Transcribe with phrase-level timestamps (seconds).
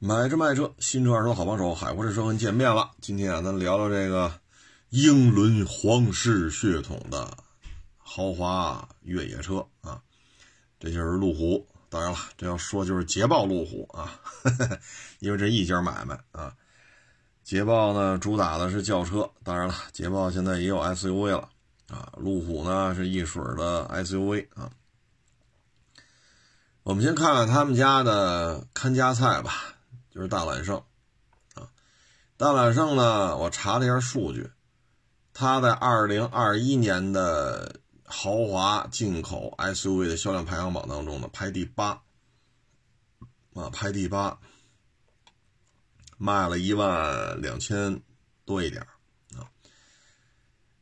[0.00, 2.92] 买车卖车，新车二手好帮手，海阔试车跟见面了。
[3.00, 4.32] 今天啊，咱聊聊这个
[4.90, 7.36] 英伦皇室血统的
[7.96, 10.00] 豪华越野车啊，
[10.78, 11.66] 这就是路虎。
[11.88, 14.20] 当然了，这要说就是捷豹路虎啊，
[15.18, 16.54] 因为这一家买卖啊。
[17.42, 21.48] 捷豹呢，主打的是轿车，当然了，捷豹现在也有 SUV 了
[21.88, 22.12] 啊。
[22.18, 24.70] 路虎呢，是一水的 SUV 啊。
[26.84, 29.74] 我们先看看他们家的看家菜吧。
[30.18, 30.82] 就是大揽胜，
[31.54, 31.70] 啊，
[32.36, 34.50] 大揽胜呢，我查了一下数据，
[35.32, 42.02] 它在二零二一年的豪华进口 SUV 的销量排行榜当中呢，排第八，
[43.54, 44.40] 啊，排第八，
[46.16, 48.02] 卖了一万两千
[48.44, 48.82] 多一点
[49.36, 49.46] 啊。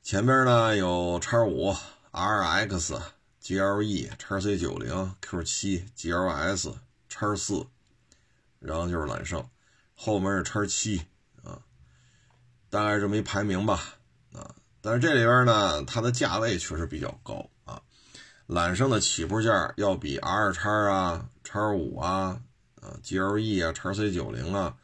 [0.02, 1.76] 前边呢有叉五、
[2.10, 3.02] RX、
[3.42, 6.74] GLE、叉 C 九零、Q 七、GLS、
[7.10, 7.66] 叉四。
[8.66, 9.48] 然后就是揽胜，
[9.94, 11.00] 后面是叉七
[11.44, 11.62] 啊，
[12.68, 13.80] 大概这么一排名吧
[14.32, 14.54] 啊。
[14.80, 17.80] 但是这里边呢，它的价位确实比较高啊。
[18.46, 22.40] 揽胜的起步价要比 R 叉啊、叉五啊、
[22.80, 24.76] 啊 GLE 啊、叉 C 九零啊、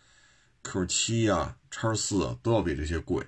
[0.63, 3.27] Q 七啊、叉四都要比这些贵。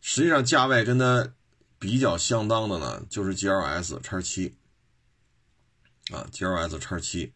[0.00, 1.32] 实际上价位跟它
[1.78, 4.56] 比较相当的呢，就是 GLS 叉七
[6.10, 7.34] 啊，GLS 叉七。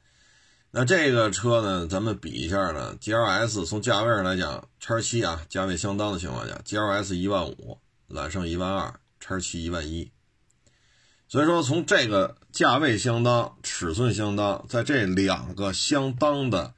[0.78, 10.12] 那这个车呢，咱们比一下呢，G L S 从价位上来讲，叉七啊，价位相当的情况下，G L S 一万五，揽胜一万二，叉七一万一。
[11.26, 16.72] 所以说，从这个价位相当、尺寸相当，在这两个相当的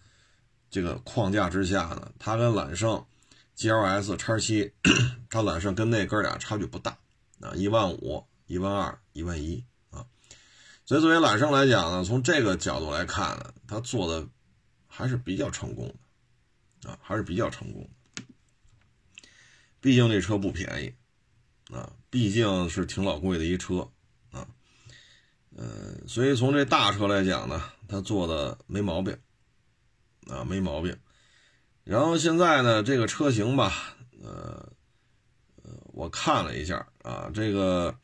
[0.70, 3.04] 这个框架之下呢，它跟揽胜
[3.54, 4.72] G L S 叉七，
[5.28, 6.96] 它揽胜跟那哥俩差距不大
[7.42, 9.62] 啊，一万五、一万二、一万一。
[10.90, 14.26] 所以，作为揽胜来讲呢，从这个角度来看呢，它做的
[14.88, 15.94] 还是比较成功
[16.82, 18.24] 的，啊，还是比较成功的。
[19.80, 20.92] 毕竟这车不便宜，
[21.72, 23.88] 啊，毕竟是挺老贵的一车，
[24.32, 24.48] 啊，
[25.56, 29.16] 嗯，所以从这大车来讲呢，它做的没毛病，
[30.26, 30.98] 啊，没毛病。
[31.84, 34.72] 然后现在呢，这个车型吧，呃，
[35.62, 37.96] 呃，我看了一下啊，这个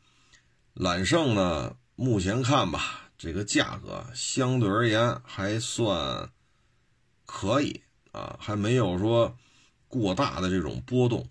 [0.73, 1.75] 揽胜呢。
[1.99, 6.29] 目前看吧，这个价格相对而言还算
[7.25, 7.81] 可以
[8.11, 9.35] 啊，还没有说
[9.87, 11.27] 过大的这种波动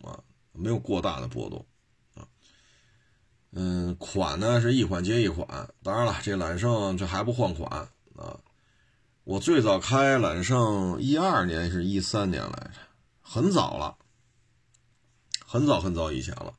[0.00, 1.66] 啊，没有过大的波动
[2.14, 2.26] 啊。
[3.52, 5.46] 嗯，款呢是一款接一款，
[5.82, 7.70] 当然了，这揽胜这还不换款
[8.16, 8.40] 啊。
[9.24, 12.80] 我最早开揽胜一二年是一三年来着，
[13.20, 13.98] 很早了，
[15.44, 16.54] 很早很早以前了，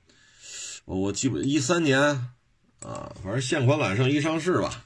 [0.86, 2.35] 我我记不一三年。
[2.86, 4.86] 啊，反正现款揽胜一上市吧，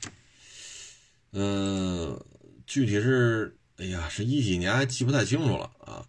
[1.33, 2.17] 嗯，
[2.65, 6.05] 具体是，哎呀，是一几年还记不太清楚了啊。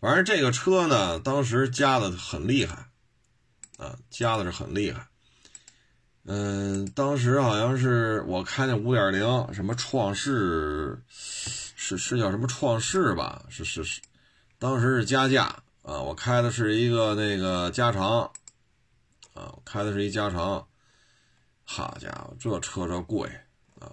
[0.00, 2.88] 反正这个车呢，当时加的很厉害，
[3.76, 5.06] 啊，加的是很厉害。
[6.24, 13.46] 嗯，当时好像是我开那五点零，什么创世，是是叫什么创世吧？
[13.48, 14.00] 是是是，
[14.58, 15.44] 当时是加价
[15.82, 18.32] 啊，我开的是一个那个加长，
[19.32, 20.66] 啊，开的是一加长。
[21.64, 23.28] 好家伙，这车这贵
[23.80, 23.90] 啊，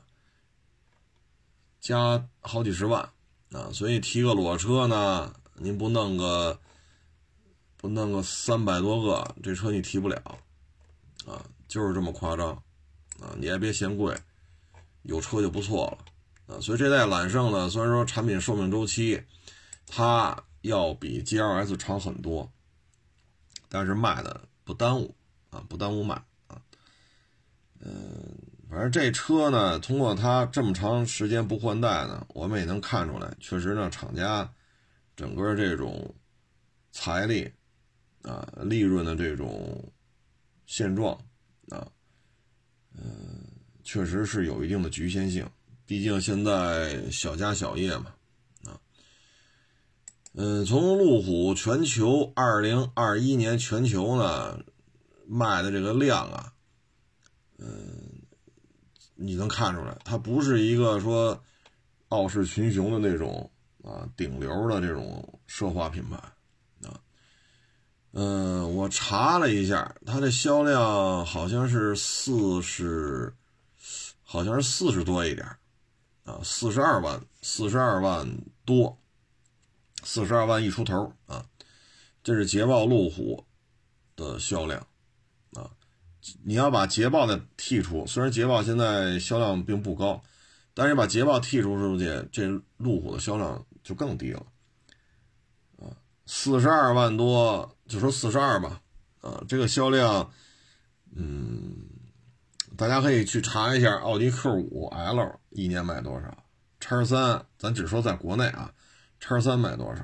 [1.79, 3.09] 加好几十万
[3.51, 3.71] 啊！
[3.73, 6.59] 所以提个裸车呢，您不弄个
[7.77, 10.21] 不弄个三百多个，这车你提不了
[11.25, 12.49] 啊，就是这么夸张
[13.19, 13.33] 啊！
[13.37, 14.15] 你也别嫌贵，
[15.03, 15.87] 有车就不错
[16.47, 16.59] 了啊！
[16.59, 19.23] 所以这代揽胜呢，虽然说产品寿命周期
[19.87, 22.51] 它要比 GLS 长很多，
[23.69, 25.15] 但是卖的不耽误
[25.49, 26.21] 啊，不耽误卖。
[27.83, 28.37] 嗯，
[28.69, 34.47] 反正这车呢，通过它这么长时间不换代呢，我们也能看出来，确实呢，厂家
[35.15, 36.13] 整个这种
[36.91, 37.51] 财力
[38.21, 39.91] 啊、利润的这种
[40.67, 41.13] 现状
[41.69, 41.87] 啊，
[42.93, 43.43] 嗯，
[43.83, 45.43] 确实是有一定的局限性。
[45.87, 48.13] 毕竟现在小家小业嘛，
[48.65, 48.77] 啊，
[50.33, 54.59] 嗯，从路虎全球二零二一年全球呢
[55.27, 56.53] 卖的这个量啊。
[57.61, 58.21] 嗯，
[59.13, 61.39] 你能看出来，它不是一个说
[62.09, 63.49] 傲视群雄的那种
[63.83, 66.17] 啊，顶流的这种奢华品牌
[66.83, 66.99] 啊。
[68.13, 73.33] 嗯，我查了一下，它的销量好像是四十，
[74.23, 75.47] 好像是四十多一点
[76.23, 78.27] 啊，四十二万，四十二万
[78.65, 78.97] 多，
[80.03, 81.45] 四十二万一出头啊。
[82.23, 83.45] 这是捷豹路虎
[84.15, 84.85] 的销量。
[86.43, 90.21] 你要把捷豹的剔除，虽然捷豹现在销量并不高，
[90.73, 92.47] 但是把捷豹剔除出去，这
[92.77, 94.45] 路虎的销量就更低了，
[95.79, 95.89] 啊，
[96.25, 98.81] 四十二万多，就说四十二吧，
[99.21, 100.31] 啊，这个销量，
[101.15, 101.75] 嗯，
[102.77, 106.43] 大家可以去查一下奥迪 Q 五 L 一年卖多少，
[106.79, 108.71] 叉三，咱只说在国内啊，
[109.19, 110.03] 叉三卖多少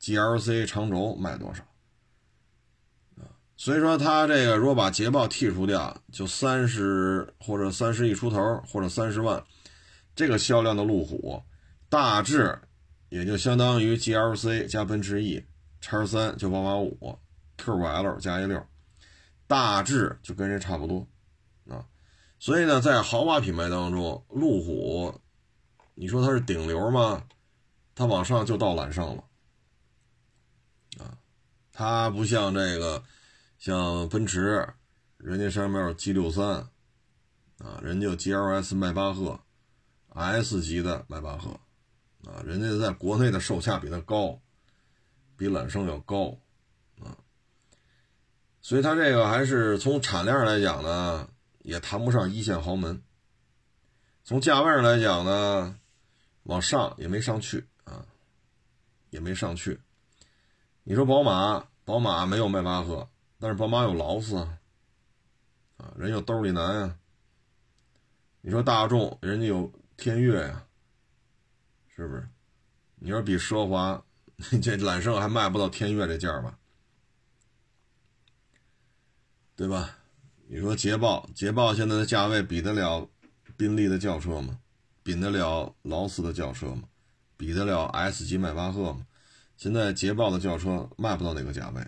[0.00, 1.62] ，GLC 长轴卖多少。
[3.64, 9.42] 所以说，它这个如果把捷豹剔除掉，就三十或者三十亿出头，或者三十万，
[10.14, 11.42] 这个销量的路虎，
[11.88, 12.60] 大致
[13.08, 15.46] 也就相当于 GLC 加奔驰 E，
[15.80, 17.18] 叉三就八八五
[17.56, 18.62] ，Q5L 加 A 六，
[19.46, 21.08] 大致就跟人差不多
[21.66, 21.86] 啊。
[22.38, 25.18] 所以呢，在豪华品牌当中，路虎，
[25.94, 27.24] 你说它是顶流吗？
[27.94, 29.24] 它往上就到揽胜了
[30.98, 31.16] 啊，
[31.72, 33.02] 它不像这个。
[33.64, 34.68] 像奔驰，
[35.16, 36.68] 人家上面有 G 六三，
[37.56, 39.40] 啊，人家有 GLS 迈巴赫
[40.10, 41.58] ，S 级的迈巴赫，
[42.26, 44.38] 啊，人家在国内的售价比它高，
[45.38, 46.36] 比揽胜要高，
[47.00, 47.16] 啊，
[48.60, 51.26] 所以它这个还是从产量来讲呢，
[51.60, 53.02] 也谈不上一线豪门。
[54.24, 55.80] 从价位上来讲呢，
[56.42, 58.04] 往上也没上去啊，
[59.08, 59.80] 也没上去。
[60.82, 63.08] 你说宝马，宝马没有迈巴赫。
[63.44, 64.58] 但是宝马有劳斯啊，
[65.76, 66.96] 啊，人有兜里男啊。
[68.40, 70.64] 你说大众，人家有天悦呀，
[71.94, 72.26] 是不是？
[72.94, 74.02] 你说比奢华，
[74.62, 76.58] 这揽胜还卖不到天悦这价吧？
[79.54, 79.98] 对吧？
[80.48, 83.06] 你说捷豹，捷豹现在的价位比得了
[83.58, 84.58] 宾利的轿车吗？
[85.02, 86.84] 比得了劳斯的轿车吗？
[87.36, 89.06] 比得了 S 级迈巴赫吗？
[89.58, 91.86] 现在捷豹的轿车卖不到那个价位。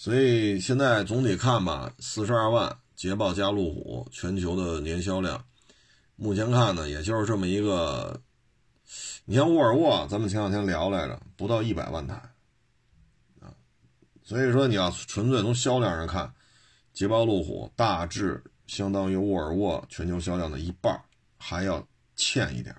[0.00, 5.44] 所以现在总体看吧，四十二万捷豹加路虎全球的年销量，
[6.16, 8.18] 目前看呢，也就是这么一个。
[9.26, 12.14] 你像沃尔沃，咱们前两天聊来着，不到一百万台
[13.40, 13.52] 啊。
[14.22, 16.32] 所以说你要纯粹从销量上看，
[16.94, 20.98] 捷豹路虎大致相当于沃尔沃全球销量的一半，
[21.36, 21.86] 还要
[22.16, 22.74] 欠一点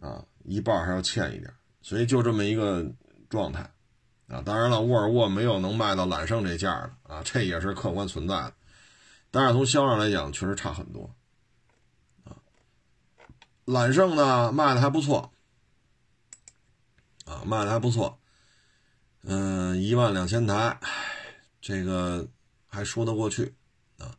[0.00, 1.50] 啊，一半还要欠一点。
[1.80, 2.86] 所以就这么一个
[3.30, 3.72] 状态。
[4.32, 8.54] 啊，当然了，沃尔沃没有能卖到揽胜这价的啊，这也是客观存在的。
[9.30, 11.14] 但是从销量来讲，确实差很多。
[12.24, 12.32] 啊，
[13.66, 15.30] 揽胜呢卖的还不错，
[17.26, 18.18] 啊，卖的还不错。
[19.24, 20.80] 嗯，一万两千台，
[21.60, 22.26] 这个
[22.66, 23.54] 还说得过去
[23.98, 24.16] 啊。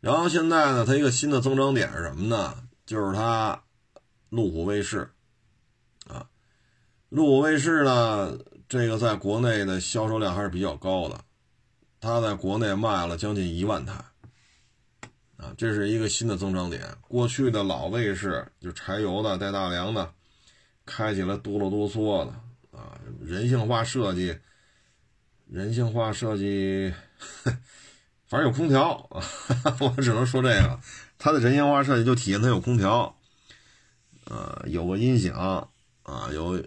[0.00, 2.66] 然后现在呢，它一个新的增长点是什么呢？
[2.84, 3.62] 就是它
[4.28, 5.12] 路虎卫士，
[6.08, 6.28] 啊，
[7.10, 8.36] 路虎卫士呢。
[8.68, 11.20] 这个在国内的销售量还是比较高的，
[12.00, 13.92] 它在国内卖了将近一万台，
[15.36, 16.82] 啊，这是一个新的增长点。
[17.02, 20.12] 过去的老卫士就柴油的带大梁的，
[20.84, 22.32] 开起来哆啰哆嗦的
[22.76, 24.36] 啊，人性化设计，
[25.46, 26.92] 人性化设计，
[28.26, 29.22] 反正有空调啊，
[29.78, 30.80] 我只能说这个，
[31.18, 33.16] 它的人性化设计就体现它有空调，
[34.24, 35.70] 呃，有个音响
[36.02, 36.60] 啊，有。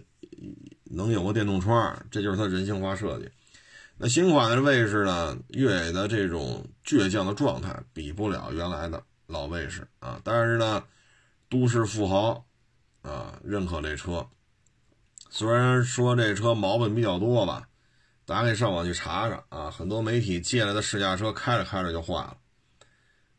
[0.92, 3.30] 能有个电动窗，这就是它人性化设计。
[3.96, 10.20] 那新款的卫士呢，越野的这种倔强的状态比不了原来的老卫士啊。
[10.24, 10.82] 但是呢，
[11.48, 12.44] 都市富豪
[13.02, 14.26] 啊认可这车。
[15.28, 17.68] 虽然说这车毛病比较多吧，
[18.24, 19.70] 大家可以上网去查查啊。
[19.70, 22.36] 很多媒体借来的试驾车开着开着就坏了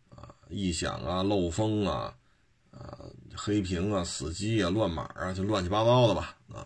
[0.10, 2.14] 啊，异响啊、漏风啊、
[2.72, 3.00] 啊
[3.36, 6.66] 黑屏啊、死机啊、乱码啊，就乱七八糟的吧啊。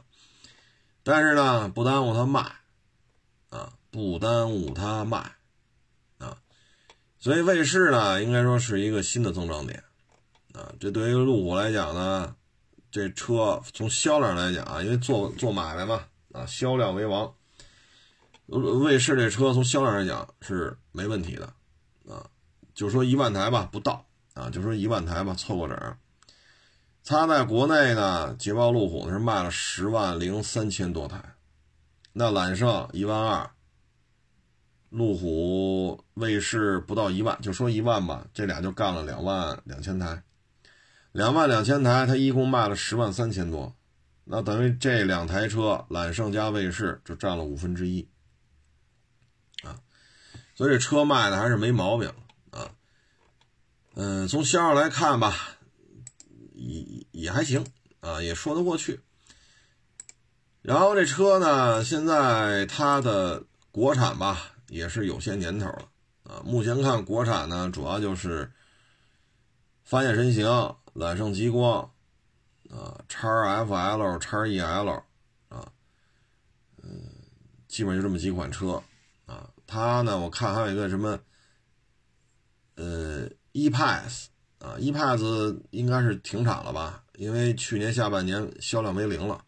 [1.08, 2.42] 但是呢，不耽误他卖，
[3.52, 5.36] 啊，不耽误他卖，
[6.18, 6.36] 啊，
[7.20, 9.84] 所以卫士呢，应该说是一个新的增长点，
[10.54, 12.36] 啊，这对于路虎来讲呢，
[12.90, 17.32] 这车从销量来讲啊，因为做做买卖嘛，啊，销量为王，
[18.48, 21.46] 卫士这车从销量来讲是没问题的，
[22.10, 22.26] 啊，
[22.74, 25.98] 就说一万台吧，不到，啊，就说一万台吧，凑个整。
[27.08, 31.36] 它在国内呢，捷豹路虎是卖了十万零三千多台，
[32.14, 33.52] 那揽胜一万二，
[34.90, 40.24] 路虎卫士不到一万，就说一万吧，这俩就干了两万两千台，
[41.12, 43.76] 两万两千台，它一共卖了十万三千多，
[44.24, 48.10] 那等于这两台车揽胜加卫士就占了五分之一，
[49.62, 49.78] 啊，
[50.56, 52.12] 所以这车卖的还是没毛病
[52.50, 52.72] 啊，
[53.94, 55.52] 嗯，从销量来看吧。
[56.56, 57.66] 也也还行
[58.00, 59.00] 啊，也说得过去。
[60.62, 65.90] 然后这车呢，现在它的国产吧，也是有些年头了
[66.24, 66.42] 啊。
[66.44, 68.52] 目前看国产呢，主要就是
[69.84, 71.92] 发现神行、揽胜极光
[72.72, 73.30] 啊、叉
[73.64, 75.04] FL、叉 EL
[75.50, 75.72] 啊，
[76.82, 77.12] 嗯，
[77.68, 78.82] 基本就这么几款车
[79.28, 79.50] 啊。
[79.68, 81.20] 它呢，我看还有一个什么，
[82.76, 84.26] 呃，ePass
[84.66, 87.04] 啊，ePass 应该是停产了吧？
[87.18, 89.46] 因为去年下半年销量为零了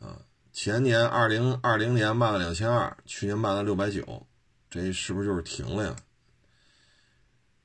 [0.00, 0.18] 啊。
[0.52, 4.26] 前年二零二零年卖了两千二，去年卖了六百九，
[4.68, 5.96] 这是不是就是停了呀？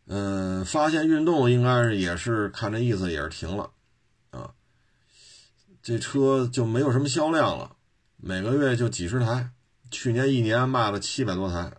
[0.05, 3.71] 嗯，发现运动应该是也是看这意思也是停了，
[4.29, 4.53] 啊，
[5.81, 7.75] 这车就没有什么销量了，
[8.17, 9.49] 每个月就几十台，
[9.89, 11.71] 去年一年卖了七百多台，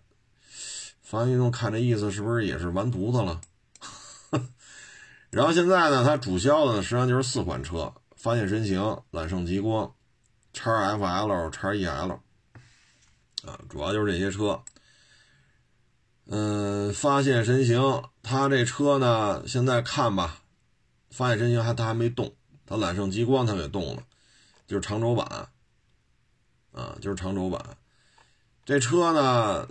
[1.00, 3.40] 发现运动看这意思是不是也是完犊子了？
[5.32, 9.90] 然后现在呢，它主销的呢实际上就是四款车：发现神行、揽胜极光、
[10.52, 12.18] 叉 FL、叉 EL，
[13.46, 14.62] 啊，主要就是这些车。
[16.26, 20.42] 嗯，发现神行，它这车呢，现在看吧，
[21.10, 22.34] 发现神行还它还没动，
[22.66, 24.02] 它揽胜极光它给动了，
[24.66, 25.48] 就是长轴版，
[26.72, 27.58] 啊，就是长轴版。
[28.66, 29.66] 这车呢，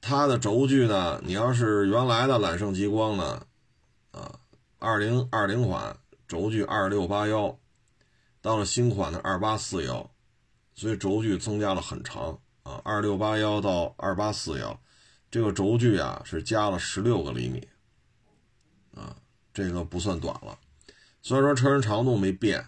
[0.00, 3.44] 它的轴距呢，你要是原来的揽胜极光呢，
[4.82, 5.96] 二零二零款
[6.26, 7.56] 轴距二六八幺，
[8.40, 10.10] 到了新款的二八四幺，
[10.74, 14.76] 所以轴距增加了很长啊，二六八幺到二八四幺。
[15.30, 17.68] 这个轴距啊是加了十六个厘米，
[18.92, 19.14] 啊，
[19.54, 20.58] 这个不算短了。
[21.22, 22.66] 虽然说车身长度没变，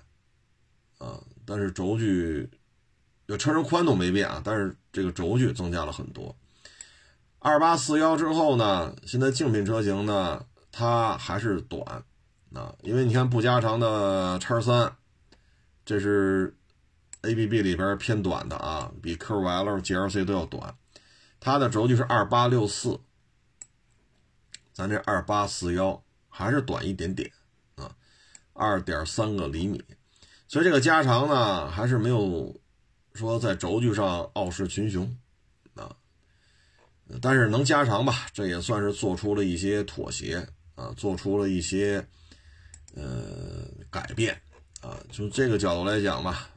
[0.99, 2.49] 啊，但是轴距，
[3.27, 6.37] 就车身宽度没变啊，但是这个轴距增加了很多。
[7.41, 12.05] 二八四幺之后呢，现在竞品车型呢，它还是短，
[12.53, 14.97] 啊，因为你看不加长的叉三，
[15.85, 16.53] 这是
[17.23, 20.77] A B B 里边偏短的啊，比 Q L L G L C 都要短。
[21.39, 22.99] 它的轴距是二八六四，
[24.73, 27.31] 咱这二八四幺还是短一点点
[27.77, 27.95] 啊，
[28.53, 29.81] 二点三个厘米，
[30.49, 32.61] 所以这个加长呢还是没有
[33.13, 35.17] 说在轴距上傲视群雄
[35.77, 35.95] 啊，
[37.23, 42.07] 但是能加长吧，这也算是做出了一些妥协啊，做出了一些
[42.95, 44.41] 呃改变
[44.81, 46.51] 啊，从这个角度来讲吧，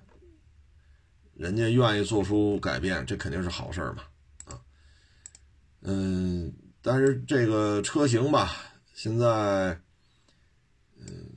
[1.35, 4.03] 人家愿意做出改变，这肯定是好事嘛。
[4.45, 4.59] 啊
[5.81, 8.57] 嗯，但是这个车型吧，
[8.93, 9.79] 现在，
[10.95, 11.29] 嗯，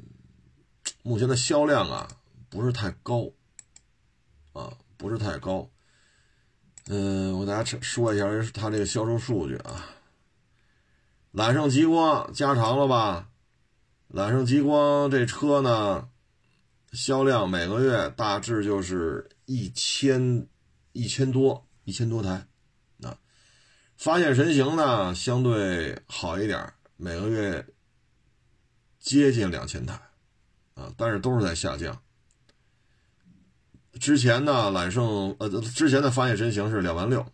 [1.03, 2.09] 目前的销量啊
[2.49, 3.31] 不是太高，
[4.53, 5.71] 啊不是太高。
[6.87, 9.87] 嗯，我给大家说一下它这个销售数据啊。
[11.33, 13.31] 揽胜极光加长了吧？
[14.09, 16.09] 揽胜极光这车呢，
[16.93, 20.49] 销量每个月大致就是一千
[20.93, 22.47] 一千多一千多台。
[23.03, 23.17] 啊
[23.97, 27.67] 发现神行呢，相对好一点，每个月
[28.99, 29.95] 接近两千台，
[30.75, 32.03] 啊，但是都是在下降。
[34.01, 37.25] 之前呢，揽胜呃，之前的发现神行是两万六，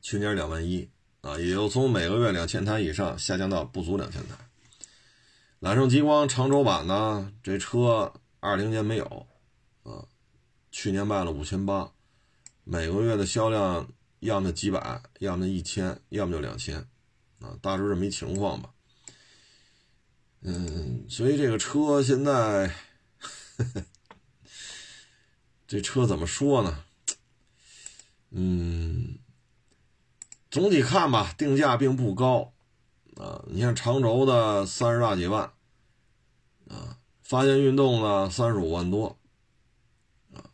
[0.00, 0.90] 去年两万一，
[1.26, 4.36] 啊，也就从每个月两千台以上下降到不足两千台。
[5.58, 9.26] 揽胜极光长轴版呢，这车二零年没有，
[9.82, 10.06] 啊，
[10.70, 11.92] 去年卖了五千八，
[12.64, 13.88] 每个月的销量。
[14.20, 16.78] 要么几百，要么一千，要么就两千，
[17.38, 18.70] 啊，大致这么一情况吧。
[20.40, 22.74] 嗯，所以这个车现在，
[25.68, 26.84] 这车怎么说呢？
[28.30, 29.18] 嗯，
[30.56, 32.54] 总体看吧，定价并不高，
[33.16, 35.52] 啊，你看长轴的三十大几万，
[36.70, 39.18] 啊，发现运动呢三十五万多，
[40.32, 40.48] 啊，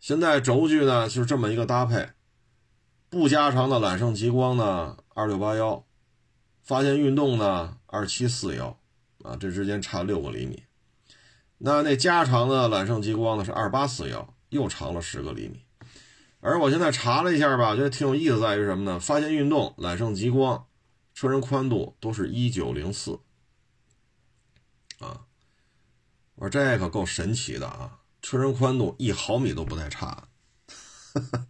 [0.00, 2.08] 现在轴距呢就是这么一个搭配。
[3.10, 5.84] 不加长的揽胜极光呢，二六八幺；
[6.62, 8.80] 发现运动呢，二七四幺，
[9.22, 10.62] 啊，这之间差六个厘米。
[11.58, 15.66] 那那加长的揽胜极光呢是二八四幺，又长了十个厘米。
[16.40, 19.00] 而我现在查了一下吧，觉得挺有意思，在于什么呢？
[19.00, 20.66] 发现运动、揽胜极光
[21.14, 23.18] 车身宽度都是一九零四，
[25.00, 25.26] 啊，
[26.36, 27.98] 我说这可够神奇的啊！
[28.22, 30.28] 车身宽度一毫米都不带差
[31.14, 31.18] 的。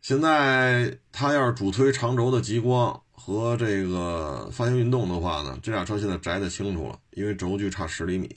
[0.00, 8.34] 现在他要是主推长轴的极光和这个发现运动的话呢，这俩车现在摘得清楚了，因为轴距差十厘米。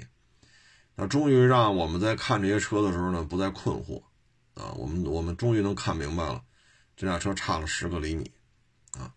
[0.96, 4.02] 那终于让我们在看这些车的时候呢，不再困惑
[4.62, 6.42] 啊，我们我们终于能看明白了，
[6.96, 8.32] 这辆车差了十个厘米
[8.92, 9.12] 啊，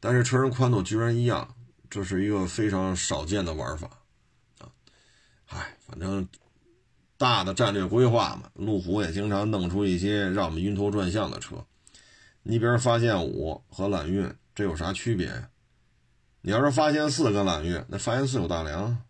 [0.00, 1.54] 但是车身宽度居然一样，
[1.90, 3.88] 这是一个非常少见的玩法
[4.58, 4.72] 啊。
[5.46, 6.26] 唉，反正。
[7.18, 11.64] 大的战略规划嘛，路虎也经常弄出一些让我们晕头转向的车。
[12.42, 15.48] 你比如发现五和揽运，这有啥区别呀？
[16.40, 19.04] 你要是发现四跟揽运，那发现四有大梁，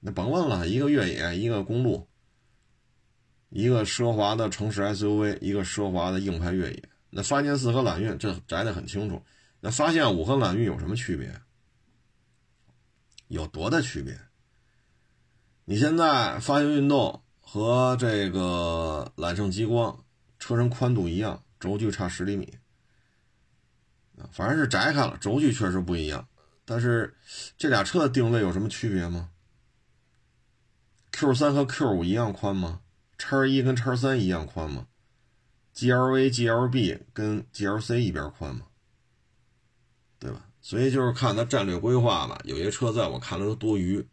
[0.00, 2.07] 那甭问了，一个越野，一个公路，
[3.50, 6.82] 一个奢华的城市 SUV，一个奢华的硬派越野。
[7.10, 9.22] 那发现四和揽运这摘得很清楚。
[9.60, 11.34] 那发现五和揽运有什么区别？
[13.28, 14.18] 有多大区别？
[15.64, 20.04] 你现在发现运动和这个揽胜极光
[20.38, 22.54] 车身宽度一样，轴距差十厘米。
[24.30, 26.26] 反正是摘开了，轴距确实不一样。
[26.64, 27.16] 但是
[27.56, 29.30] 这俩车的定位有什么区别吗
[31.12, 32.80] ？Q 三和 Q 五一样宽吗？
[33.18, 34.86] 叉一跟叉三一样宽吗
[35.74, 38.62] ？GLA、GLB 跟 GLC 一边宽吗？
[40.18, 40.46] 对吧？
[40.60, 42.40] 所以就是看它战略规划吧。
[42.44, 44.06] 有些车在我看来都多余，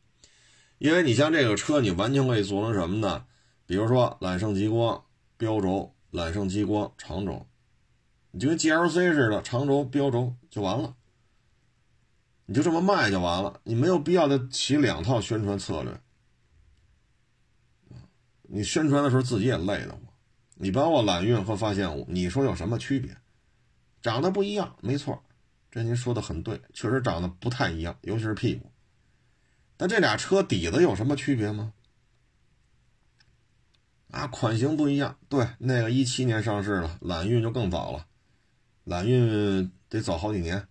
[0.78, 3.26] 因为你像这个车，你完全可以做成什么呢？
[3.66, 5.04] 比如说揽胜极光
[5.38, 7.48] 标轴，揽胜极光长轴，
[8.32, 10.96] 你就跟 GLC 似的，长轴标轴就完了。
[12.46, 16.00] 你就这么卖就完了，你没有必要再起两套宣传策略。
[18.56, 20.00] 你宣传的时候自己也累得慌。
[20.54, 23.18] 你把我揽运和发现五，你说有什么区别？
[24.02, 25.22] 长得不一样，没错，
[25.70, 28.72] 这您说的很对，确实长得不太一样，尤其是屁股。
[29.76, 31.74] 但这俩车底子有什么区别吗？
[34.12, 38.08] 啊，款型不一样，对，那个一七年上市了，揽运就更早了，
[38.86, 40.66] 揽运得早好几年。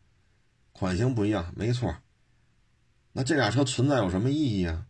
[0.73, 1.95] 款型不一样，没错。
[3.13, 4.87] 那这俩车存在有什么意义啊？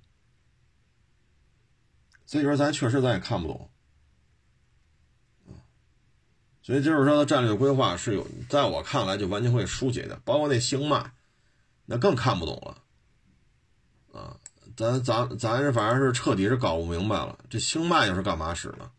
[2.34, 3.70] 所以说，咱确实咱也看不懂。
[6.64, 10.20] 所以就是说，战略规划是有，在我看来就完全会疏解的。
[10.24, 11.12] 包括那星脉，
[11.84, 14.18] 那更看不懂了。
[14.18, 14.36] 啊，
[14.76, 17.38] 咱咱咱是反正是彻底是搞不明白了。
[17.48, 18.90] 这星脉又是干嘛使的？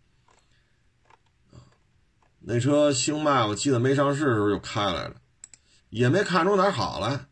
[2.39, 5.15] 那车星脉，我记得没上市的时候就开来了。
[5.89, 7.25] 也没看出哪好来，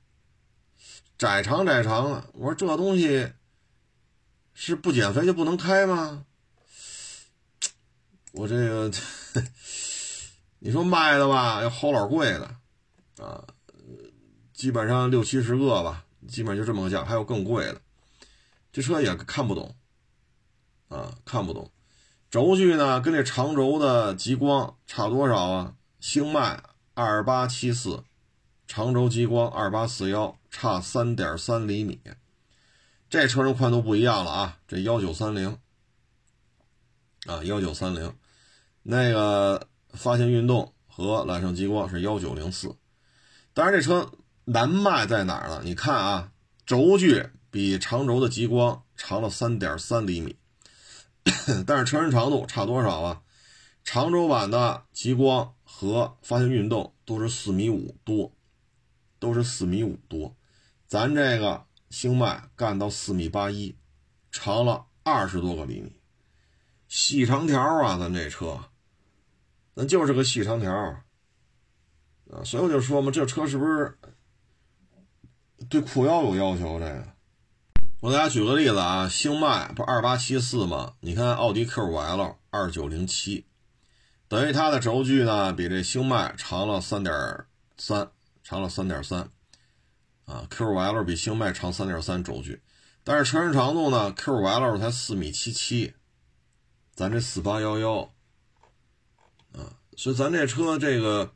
[1.17, 2.25] 窄长窄长的。
[2.33, 3.31] 我说这东西
[4.53, 6.25] 是不减肥就不能开吗？
[8.31, 8.91] 我这个，
[10.59, 12.55] 你说卖的吧，要齁老贵的
[13.23, 13.43] 啊，
[14.53, 17.81] 基本上六七十个吧，基本上就这么个价，还有更贵的。
[18.71, 19.75] 这车也看不懂
[20.87, 21.71] 啊，看不懂。
[22.31, 25.75] 轴距呢，跟这长轴的极光差多少啊？
[25.99, 28.03] 星脉二八七四。
[28.65, 31.99] 长轴极光二八四幺差三点三厘米，
[33.13, 34.57] 这车身宽度不一样了啊！
[34.67, 35.59] 这幺九三零
[37.27, 38.17] 啊，幺九三零，
[38.81, 42.75] 那个发现运动和揽胜极光是幺九零四。
[43.53, 44.11] 当然，这车
[44.45, 45.61] 难卖在哪儿呢？
[45.63, 46.31] 你看啊，
[46.65, 50.35] 轴距比长轴的极光长了三点三厘米，
[51.67, 53.21] 但是车身长度差多少啊？
[53.83, 58.33] 长轴版的极光和发现运动都是四米五多。
[59.19, 60.35] 都是四米五多，
[60.87, 63.75] 咱这个星脉干到四米八一，
[64.31, 66.01] 长了二十多个厘米，
[66.87, 67.99] 细长条啊！
[67.99, 68.59] 咱这车，
[69.75, 72.43] 那就是个细长条啊！
[72.43, 73.95] 所以我就说嘛，这车是不是
[75.69, 76.79] 对裤腰有要求？
[76.79, 77.07] 这个，
[77.99, 80.95] 我给大家举个例子啊，星脉不二八七四吗？
[81.01, 83.45] 你看奥迪 Q 五 L 二九零七，
[84.27, 87.45] 等于它的轴距呢比这星脉长了三点
[87.77, 88.09] 三。
[88.45, 89.29] 长了三点三，
[90.25, 92.61] 啊，Q5L 比星脉长三点三轴距，
[93.03, 95.93] 但是车身长度呢？Q5L 才四米七七，
[96.95, 98.13] 咱这四八幺幺，
[99.53, 101.33] 啊，所以咱这车这个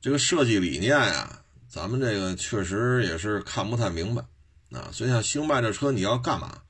[0.00, 4.22] 这个设计理念呀，咱们这个确实也是看不太明白，
[4.70, 6.62] 啊，所以像星脉这车你要干嘛？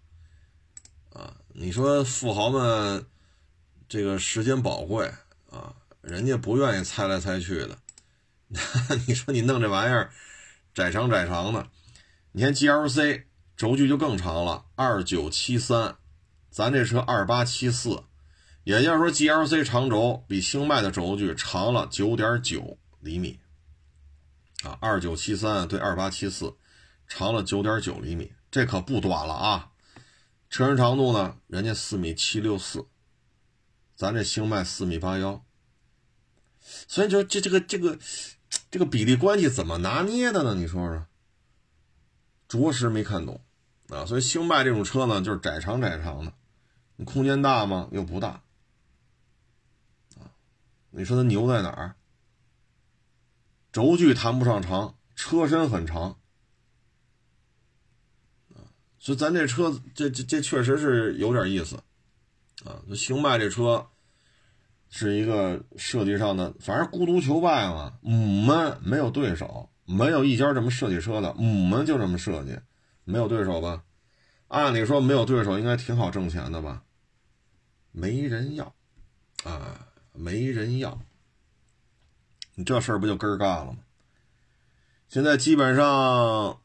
[1.13, 3.07] 啊，你说富豪们
[3.89, 5.13] 这个时间宝贵
[5.51, 7.79] 啊，人家不愿意猜来猜去的。
[8.49, 8.61] 那
[9.07, 10.11] 你说你弄这玩意儿
[10.75, 11.71] 窄长窄长的，
[12.33, 15.99] 你看 GLC 轴距就更长了，二九七三，
[16.51, 18.03] 咱这车二八七四，
[18.65, 23.39] 也就是说 GLC 长轴比星脉的轴距长了九点九厘米。
[24.65, 26.57] 啊，二九七三对二八七四，
[27.07, 29.71] 长了九点九厘米，这可不短了啊。
[30.51, 32.89] 车身长度呢，人家四米七六四，
[33.95, 35.45] 咱这星脉四米八幺，
[36.61, 37.97] 所以就这这个这个。
[38.75, 40.57] 这个比例关系怎么拿捏的呢？
[40.57, 41.07] 你说说，
[42.49, 43.41] 着实没看懂
[43.89, 44.05] 啊！
[44.05, 46.33] 所以星迈这种车呢，就是窄长窄长的，
[46.97, 47.89] 你空间大吗？
[47.93, 48.43] 又不大
[50.19, 50.27] 啊！
[50.91, 51.95] 你说它牛在哪儿？
[53.71, 56.19] 轴距谈不上长，车身很长！
[58.99, 61.77] 所以咱这车，这这这确实是有点意思
[62.65, 62.83] 啊！
[62.89, 63.87] 这星迈这车。
[64.97, 67.95] 是一个设计上的，反正孤独求败嘛。
[68.01, 72.57] 母们没有对手，没有一家这么设计车的，母们就这么设计，
[73.03, 73.83] 没有对手吧？
[74.47, 76.85] 按理说没有对手应该挺好挣钱的吧？
[77.91, 78.73] 没人要，
[79.43, 80.97] 啊，没人要，
[82.55, 83.79] 你这事儿不就根儿干了吗？
[85.09, 86.61] 现在基本上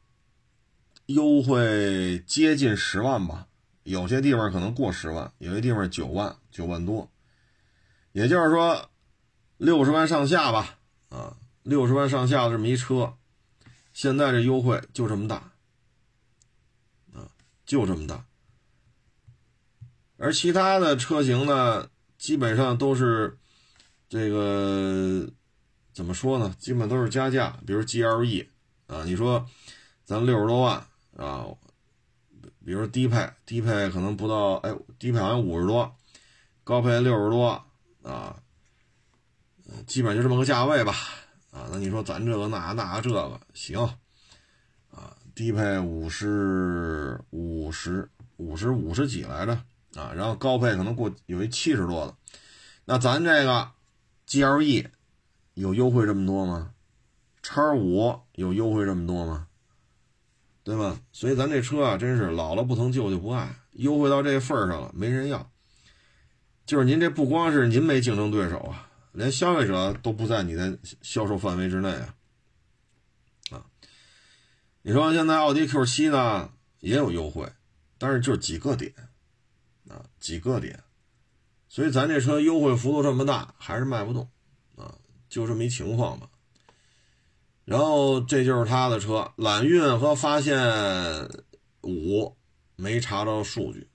[1.08, 3.48] 优惠接近十万吧，
[3.82, 7.10] 有些地方可能过十万，有些地方九万、九万多，
[8.20, 8.90] 也就是说
[9.56, 10.78] 六十万上下吧，
[11.08, 13.14] 啊，六十万上下的这么一车，
[13.94, 15.54] 现在这优惠就这么大，
[17.14, 17.32] 啊，
[17.66, 18.26] 就这么大，
[20.18, 23.38] 而其他的车型呢，基本上都是
[24.10, 25.30] 这个。
[25.92, 26.56] 怎么说呢？
[26.58, 28.48] 基本都是加价，比如 GLE
[28.88, 29.46] 啊，你说
[30.06, 30.86] 咱六十多万
[31.18, 31.46] 啊，
[32.64, 35.94] 比如低配，低配可能不到，哎，低配好像五十多，
[36.64, 37.66] 高配六十多
[38.04, 38.36] 啊，
[39.86, 40.94] 基本上就这么个价位吧
[41.52, 41.68] 啊。
[41.72, 43.80] 那你说咱这个那那这个行
[44.92, 45.16] 啊？
[45.36, 49.54] 低配五十五十五十五十几来着
[49.96, 52.16] 啊，然后高配可能过有一七十多的，
[52.86, 53.72] 那咱这个
[54.28, 54.88] GLE。
[55.56, 56.72] 有优惠这么多吗？
[57.44, 59.48] 叉五有优惠这么多吗？
[60.64, 60.98] 对吧？
[61.12, 63.54] 所以咱这车啊，真是老了不疼，旧就不爱。
[63.74, 65.52] 优惠到这份上了，没人要。
[66.70, 72.14] 就是您这不光是您没竞争对手啊，连消费者都不在你的销售范围之内啊。
[73.50, 73.66] 啊，
[74.84, 77.52] 你说现在奥迪 Q 七呢也有优惠，
[77.98, 78.94] 但是就几个点
[79.88, 80.84] 啊，几个点。
[81.70, 84.30] 所以咱这车优惠幅度这么大，还是卖不动
[84.76, 84.94] 啊。
[85.28, 86.30] 就这么一情况吧，
[87.66, 90.56] 然后这就是他的车，揽运和发现
[91.82, 92.38] 五
[92.76, 93.89] 没查到数据，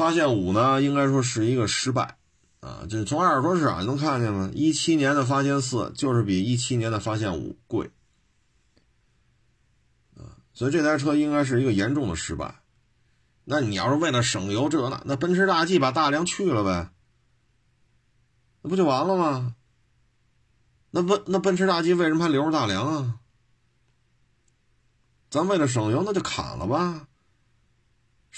[0.00, 2.16] 发现五呢应该说是一个失败，
[2.60, 4.50] 啊，这从二手市场能看见吗？
[4.54, 7.90] 一七年的发现四就是比一七年的发现五贵，
[10.16, 12.62] 啊，所以这台车应该是一个严重的失败。
[13.44, 16.90] 那你要是为了省油这那，那奔驰大 G 把大梁去了呗。
[18.62, 19.54] 那不就完了吗？
[20.92, 23.16] 那奔那奔驰大 G 为什么还留着大梁啊？
[25.28, 27.06] 咱为了省油，那就砍了吧。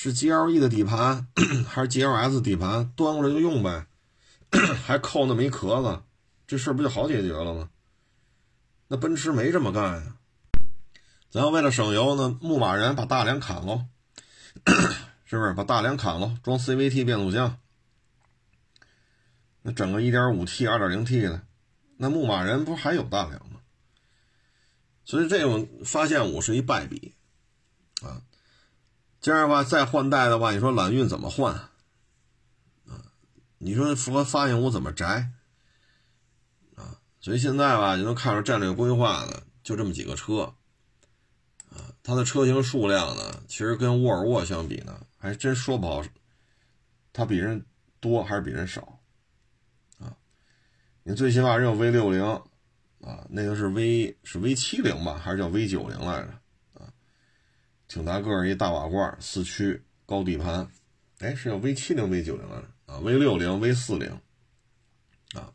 [0.03, 1.29] 是 GLE 的底盘
[1.65, 3.87] 还是 GLS 底盘，端过来就用呗，
[4.85, 6.03] 还扣那么一壳子，
[6.45, 7.71] 这事不就好解决了吗？
[8.89, 10.17] 那奔驰没这么干呀。
[11.31, 13.85] 咱要为了省油呢，牧马人把大梁砍喽，
[15.25, 15.55] 是不是？
[15.55, 17.61] 把大梁砍了，装 CVT 变速箱。
[19.63, 21.43] 那整个 1.5T、2.0T 的，
[21.99, 23.61] 那牧马人不还有大梁吗？
[25.05, 27.15] 所以这种发现五是一败笔。
[29.23, 31.71] 这样的话再换代的话，你说揽运怎么换啊？
[33.59, 35.31] 你说符合发现五怎么宅
[36.75, 36.99] 啊？
[37.21, 40.53] 所以现在吧，就能看出战略规划呢，就这么几个车
[41.71, 41.95] 啊。
[42.03, 46.03] 它的车型数量呢，其实跟沃尔沃相比呢，还真说不好，
[47.13, 47.65] 它比人
[48.01, 48.99] 多还是比人少。
[50.01, 50.17] 啊
[51.05, 52.25] 你最起码人有 V 六零
[53.01, 56.42] 啊，那个是 V 是 V 七零吧，还是叫 V 九零来着？
[57.93, 60.67] 挺大个儿一大瓦罐，四驱高底盘，
[61.19, 62.67] 哎，是叫 V 七零 V 九零来着？
[62.87, 64.19] 啊，V 六零 V 四零
[65.35, 65.53] 啊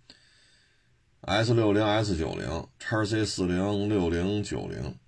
[1.21, 4.99] ，S 六零 S 九零，叉 C 四零六零九零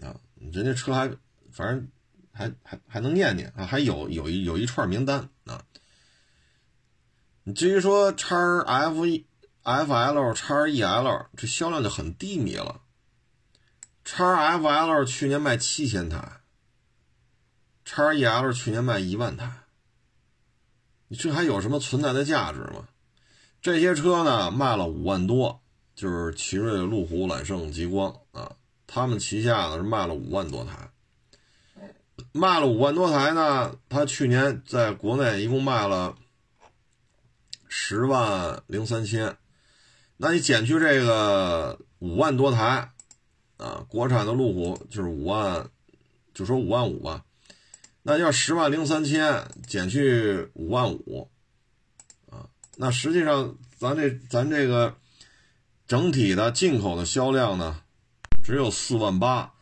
[0.00, 1.14] 啊，人家车还
[1.52, 1.88] 反正
[2.32, 5.62] 还还还能念念啊，还有有一有一串名单啊。
[7.44, 9.04] 你至于说叉 F
[9.62, 12.80] F L 叉 E L 这销量就很低迷了，
[14.06, 16.40] 叉 F L 去年卖七千台，
[17.84, 19.50] 叉 E L 去年卖一万台，
[21.08, 22.88] 你这还有什么存在的价值吗？
[23.60, 25.62] 这些车呢卖了五万多，
[25.94, 30.90] 就是奇瑞、路虎、揽胜、极光啊，他们旗下呢是卖了五万多台，
[32.32, 36.16] 卖了五万多台呢，他去年在国内一共卖了
[37.68, 39.36] 十万零三千。
[40.16, 42.92] 那你减去这个五万多台，
[43.56, 45.68] 啊，国产的路虎就是五万，
[46.32, 47.24] 就说五万五吧，
[48.02, 51.30] 那要十万零三千减去五万五，
[52.30, 54.96] 啊，那实际上咱这咱这个
[55.86, 57.82] 整体的进口的销量呢，
[58.42, 59.54] 只有四万八，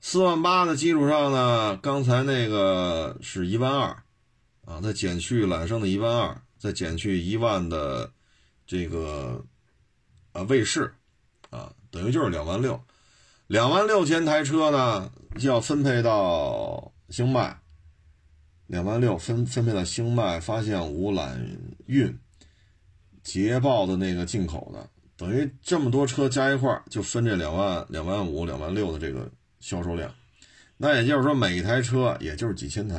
[0.00, 4.02] 四万八的基础上呢，刚才那个是一万二，
[4.64, 8.12] 啊，再减去揽胜的一万二，再减去一万的
[8.66, 9.44] 这个。
[10.32, 10.92] 啊，卫士，
[11.48, 12.78] 啊，等于就是两万六，
[13.46, 17.58] 两万六千台车呢，就要分配到星脉，
[18.66, 21.40] 两万六分分配到星脉、发现五、揽
[21.86, 22.18] 运、
[23.22, 30.12] 捷豹的那个进口的，等于这么多车加一块就分这两万、两万五、两万六的这个销售量。
[30.76, 32.98] 那也就是说，每一台车也就是几千台，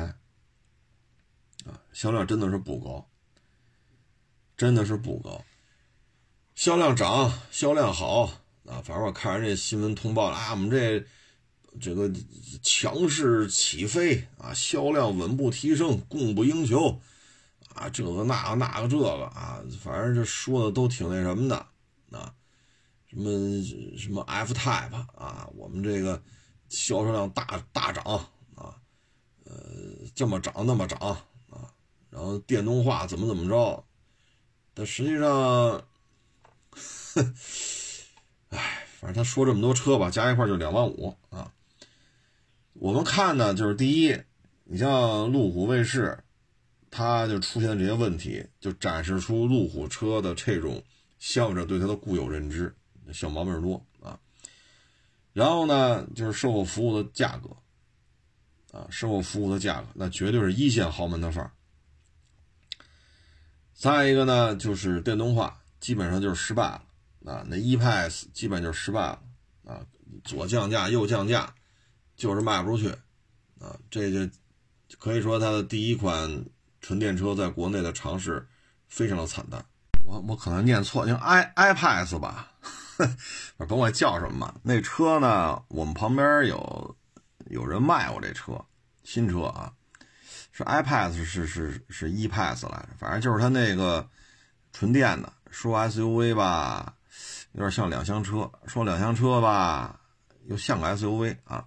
[1.64, 3.08] 啊，销量真的是不高，
[4.56, 5.44] 真的是不高。
[6.54, 8.24] 销量涨，销量好
[8.64, 8.82] 啊！
[8.82, 11.04] 反正我看人这新闻通报了啊，我们这
[11.80, 12.10] 这个
[12.62, 17.00] 强势起飞啊，销量稳步提升，供不应求
[17.74, 21.56] 啊，这个那个那个这个啊，反正这说的都挺那什么的
[22.10, 22.34] 啊，
[23.06, 23.30] 什么
[23.96, 26.22] 什么 F Type 啊，我们这个。
[26.70, 28.04] 销售量大大涨
[28.54, 28.76] 啊，
[29.46, 29.54] 呃，
[30.14, 31.72] 这么涨那么涨啊，
[32.10, 33.82] 然后电动化怎么怎么着，
[34.74, 35.82] 但实际上，
[38.50, 41.50] 哎，反正他说这么多车吧，加一块就两万五啊。
[42.80, 44.16] 我们看呢，就是第一，
[44.62, 46.16] 你像路虎卫士，
[46.90, 50.80] 它就出现这些问题，就展示出路虎车的这种
[51.18, 52.72] 消费者对它的固有认知，
[53.12, 54.16] 小毛病多啊。
[55.32, 61.50] 然后呢，就是售后服务的价格，啊，售后服务的价格，那绝对是一线豪门的范儿。
[63.74, 69.22] 再一个呢，就是电动化基本上就是失败了，啊，那 e-pass 基本就是失败了，
[69.64, 69.84] 啊，
[70.22, 71.52] 左降价右降价，
[72.18, 72.90] 就是卖不出去，
[73.60, 74.28] 啊，这就
[74.98, 76.44] 可以说它的第一款
[76.80, 78.46] 纯电车在国内的尝试
[78.88, 79.64] 非常的惨淡。
[80.04, 82.52] 我我可能念错，叫 i iPads 吧。
[83.56, 85.62] 甭管叫什么嘛，那车呢？
[85.68, 86.96] 我们旁边有
[87.46, 88.60] 有人卖过这车，
[89.04, 89.72] 新车啊，
[90.50, 94.04] 是 iPass 是是是 ePass 来着，反正就是它那个
[94.72, 96.96] 纯电的，说 SUV 吧，
[97.52, 100.00] 有点像两厢车；说两厢车吧，
[100.46, 101.64] 又像个 SUV 啊。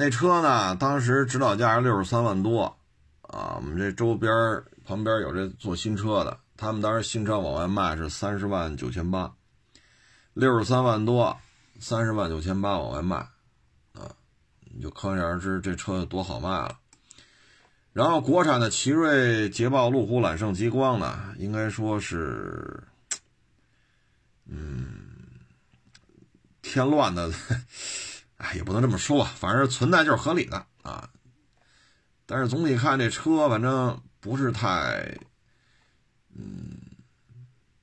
[0.00, 2.78] 那车呢，当时指导价是六十三万多
[3.22, 3.56] 啊。
[3.56, 4.32] 我们这周边
[4.84, 9.34] 旁边有这做新车的，他们当时新车往外卖是三十万九千八。
[10.34, 11.36] 六十三万多，
[11.80, 13.16] 三十万九千八往外卖，
[13.92, 14.14] 啊，
[14.72, 16.78] 你就可想而知这车有多好卖了。
[17.92, 22.84] 然后国产的奇瑞、捷豹、路虎、揽胜、极光呢，应该说是，
[24.46, 25.08] 嗯，
[26.62, 27.28] 添乱的，
[28.38, 31.08] 哎，也不能这么说，反正存在就是合理的啊。
[32.26, 35.16] 但是总体看这车，反正不是太，
[36.34, 36.80] 嗯，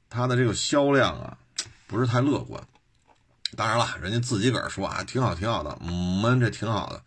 [0.09, 1.37] 它的这个销量啊。
[1.87, 2.61] 不是太乐观，
[3.55, 7.03] 当然了，人家自己个儿说啊，挺好，挺好的，我们这挺好的，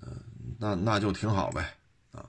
[0.00, 0.16] 嗯，
[0.60, 1.74] 那那就挺好呗，
[2.12, 2.24] 啊，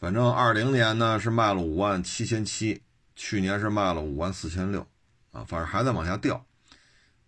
[0.00, 2.82] 反正二零年呢是卖了五万七千七，
[3.14, 4.80] 去年是卖了五万四千六，
[5.32, 6.42] 啊，反正还在往下掉，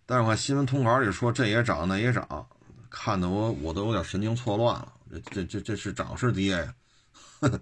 [0.05, 2.47] 但是我看新闻通稿里说这也涨那也涨，
[2.89, 6.75] 看得我我都有点神经错乱了，这这这这是涨是跌呀？
[7.39, 7.61] 呵 呵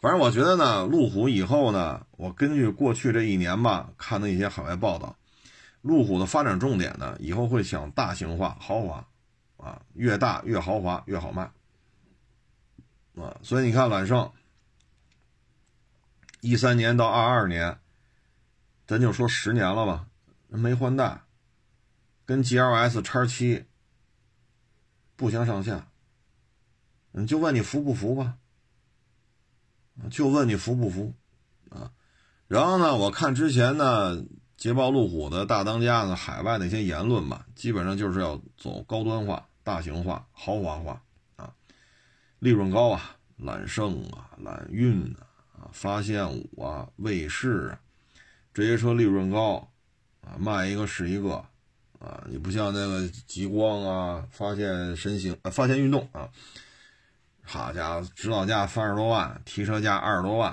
[0.00, 5.16] 反正我觉得呢，路虎以后呢，我根据过去这一年吧看的一些海外报道，
[5.80, 9.06] 路虎的发展重点呢，以后会向大型化、豪华，
[9.58, 11.52] 啊，越大越豪华越好卖，
[13.14, 14.32] 啊，所以你看揽胜，
[16.40, 17.78] 一三年到二二年，
[18.88, 20.06] 咱就说十年了吧，
[20.48, 21.20] 没换代，
[22.32, 23.66] 跟 GLS 叉七
[25.16, 25.86] 不相上下，
[27.10, 28.38] 你就问你服不服吧。
[30.10, 31.12] 就问你服不服，
[31.68, 31.92] 啊，
[32.48, 34.24] 然后呢，我看之前呢，
[34.56, 41.02] 捷豹路虎的大当家的海外那些言论吧，基本上就是要走高端化、大型化、豪华化。
[41.36, 41.54] 啊，
[42.38, 47.80] 利润高啊，揽胜啊、揽运啊、啊发现五啊、卫士啊，
[48.54, 49.70] 这些车利润高
[50.22, 51.44] 啊，卖一个是一个
[52.02, 56.28] 啊，你不像那个极光啊、发现神行啊、发现运动啊。
[57.44, 60.52] 好家伙，指导价三十多万，提车价二十多万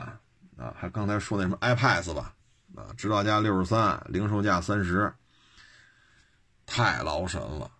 [0.57, 0.73] 啊！
[0.77, 2.33] 还刚才说那什么 iPads 吧，
[2.75, 5.11] 啊，指导价六十三，零售价三十，
[6.65, 7.71] 太劳神了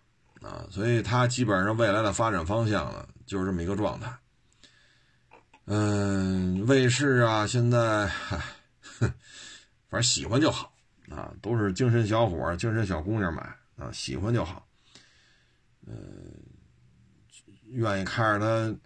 [0.42, 0.66] 啊！
[0.72, 4.12] 所以它基本上未来的发展方向呢，就是这么一个状态。
[5.66, 8.40] 嗯，卫士啊，现在哼，
[9.90, 10.72] 反正喜欢就好
[11.10, 14.68] 啊，都是精神小伙、精神小姑娘买啊，喜欢就好。
[15.88, 15.96] 嗯，
[17.68, 18.80] 愿意看着它。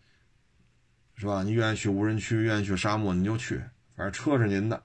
[1.15, 1.43] 是吧？
[1.43, 3.57] 你愿意去无人区，愿意去沙漠，你就去，
[3.95, 4.83] 反正车是您的，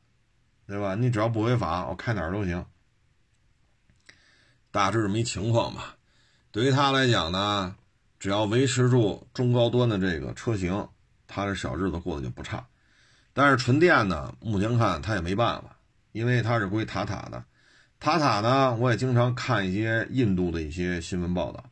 [0.67, 0.95] 对吧？
[0.95, 2.65] 你只要不违法，我开哪儿都行。
[4.71, 5.97] 大致这么一情况吧。
[6.53, 7.75] 对于他来讲呢，
[8.21, 10.87] 只要维持住中高端的这个车型，
[11.27, 12.65] 他这小日子过得就不差。
[13.33, 15.81] 但是纯电呢，目前看他也没办法，
[16.13, 17.43] 因为他是归塔塔的。
[18.01, 21.65] 塔塔呢，我也经常看一些印度的一些新闻报道。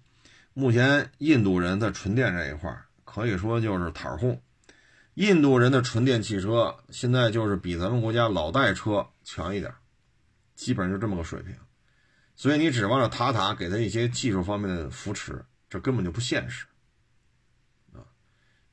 [0.54, 4.40] 目前印度人在纯电这一块可以说就是塔轰。
[5.14, 9.72] 印度人的纯电汽车现在就是比咱们国家老代车强一点，
[10.54, 11.54] 基本上就这么个水平，
[12.34, 16.66] 所以你指望着塔塔给他一些技术方面的扶持，这根本就不现实
[17.94, 18.04] 啊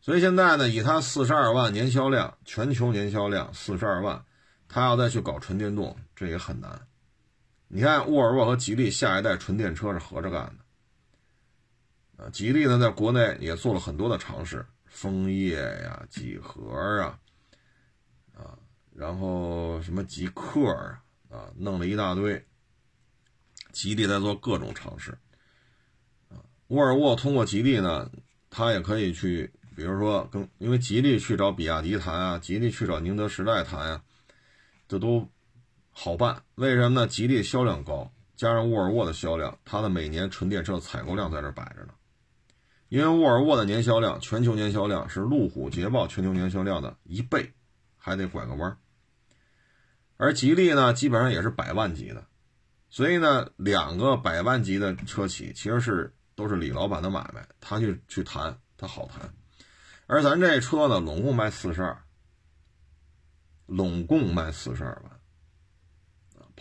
[0.02, 4.26] 所以现在呢，以它四十二万年销量，全球年销量四十二万，
[4.68, 6.88] 他要再去搞纯电动，这也很难。
[7.76, 12.24] 你看，沃尔沃和吉利下一代纯电车是合着干的。
[12.24, 16.70] 啊，吉利呢，在国内也做了很多的尝试，枫叶呀、几何
[17.02, 17.20] 啊，
[18.36, 18.54] 啊，
[18.94, 22.46] 然后什么极客啊，啊，弄了一大堆。
[23.72, 25.18] 吉利在做各种尝试。
[26.30, 28.08] 啊，沃尔沃通过吉利呢，
[28.52, 34.04] 它也可以去，比如说跟，因为吉利去找比亚迪谈啊，吉利去找宁德时代谈啊，
[34.88, 35.28] 这都。
[35.94, 37.08] 好办，为什么呢？
[37.08, 41.94] 吉利销量高，加上沃尔沃的销量，它的每年纯电车采购量在这摆着呢。
[42.90, 47.54] 因为沃尔沃的年销量，全球年销量是路虎、捷豹全球年销量的一倍，
[47.98, 48.76] 还得拐个弯。
[50.18, 52.26] 而吉利呢，基本上也是百万级的，
[52.90, 59.32] 所以呢，两个百万级的车企其实是都是李老板的买卖，他去去谈，他好谈。
[60.06, 61.98] 而咱这车呢，拢共卖四十二，
[63.66, 65.13] 拢共卖四十二万。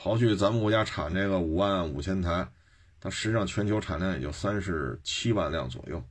[0.02, 2.48] 刨去咱们国家产这个五万五千台，
[2.98, 6.02] 它实际上全球产量也就三十七万辆左右，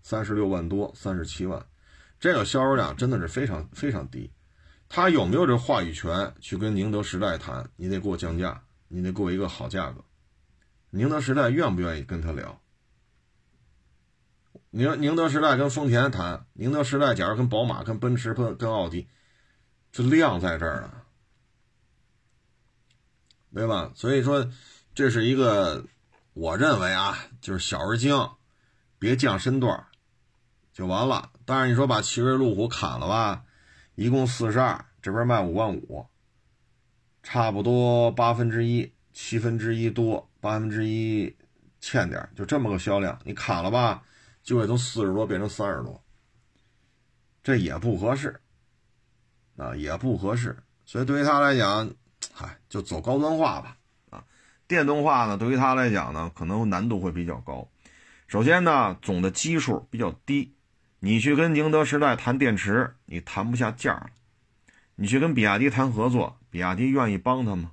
[0.00, 1.66] 三十六万多，三十七万，
[2.20, 4.30] 这个销售量真的是非常非常低。
[4.88, 7.68] 他有没有这话语权去跟宁德时代谈？
[7.74, 10.04] 你得给我降价，你得给我一个好价格。
[10.90, 12.60] 宁德时代愿不愿意跟他聊？
[14.70, 19.08] 宁宁德时代跟丰田谈，宁德时代假如跟宝马、跟奔驰、跟跟奥迪，
[19.90, 21.02] 这量在这儿呢。
[23.56, 23.90] 对吧？
[23.94, 24.50] 所以说，
[24.94, 25.86] 这是一个，
[26.34, 28.14] 我认为啊，就是小而精，
[28.98, 29.86] 别降身段，
[30.74, 31.30] 就完了。
[31.46, 33.46] 但是你说把奇瑞路虎砍了吧，
[33.94, 36.06] 一共四十二，这边卖五万五，
[37.22, 41.34] 差不多八分之一，七分之一多，八分之一
[41.80, 44.02] 欠点，就这么个销量，你砍了吧，
[44.42, 46.04] 就会从四十多变成三十多，
[47.42, 48.38] 这也不合适，
[49.56, 50.54] 啊，也不合适。
[50.84, 51.90] 所以对于他来讲。
[52.38, 53.78] 嗨，就走高端化吧，
[54.10, 54.22] 啊，
[54.68, 57.66] 电动化呢，对于他来讲呢，可能难度会比较高。
[58.26, 60.54] 首先呢，总的基数比较低，
[60.98, 64.10] 你去跟宁德时代谈电池，你谈不下价了；
[64.96, 67.72] 你去跟比亚迪谈合作，比亚迪愿意帮他吗？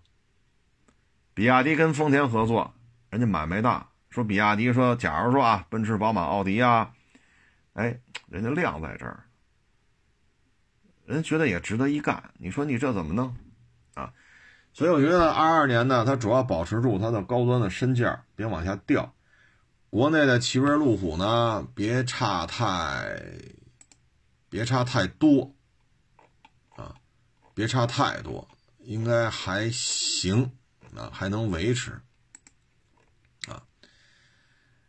[1.33, 2.73] 比亚迪跟丰田合作，
[3.09, 6.93] 人家买卖大，说比亚迪说，假如说啊，奔驰、宝马、奥迪啊，
[7.73, 7.99] 哎，
[8.29, 9.25] 人家量在这儿，
[11.05, 12.31] 人觉得也值得一干。
[12.37, 13.35] 你说你这怎么弄？
[14.73, 19.13] 所以我觉得二二年呢，它主要保持住它的高端的身价，别往下掉。
[19.91, 23.21] 国内的奇瑞、路虎呢，别差太，
[24.49, 25.53] 别差太多，
[26.75, 26.95] 啊，
[27.53, 28.47] 别差太多，
[28.79, 30.51] 应该还行，
[30.95, 31.91] 啊，还能维持，
[33.47, 33.61] 啊。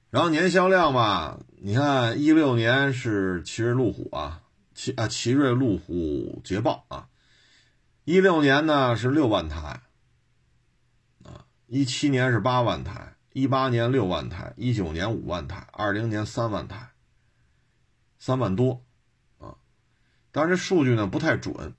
[0.09, 4.41] 然后年销量吧，你看一六年是奇瑞、路虎啊，
[4.75, 7.09] 奇啊奇瑞、路虎、捷豹啊。
[8.05, 9.81] 一六年呢是六万台，
[11.23, 16.91] 啊，一七年是八万台，一八年六万台，一九年五万台，二零年三万台，
[18.19, 18.85] 三万多，
[19.39, 19.57] 啊，
[20.33, 21.75] 当然这数据呢不太准，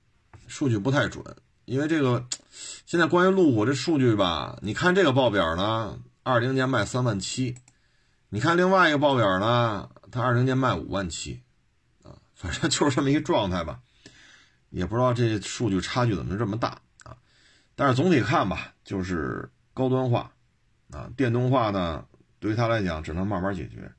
[0.48, 1.24] 数据不太准，
[1.64, 2.26] 因为这个
[2.86, 7.56] 现在关于路虎这数据吧，你看这个报表呢，二零年卖三万七，
[8.30, 11.44] 你看另外一个报表呢，它二零年卖五万七，
[12.02, 13.80] 啊，反正就是这么一个状态吧。
[14.70, 17.16] 也不知道这数据差距怎么这么大啊？
[17.74, 20.32] 但是总体看吧，就是高端化
[20.90, 22.04] 啊，电动化呢，
[22.38, 23.90] 对于他来讲只能慢慢解决。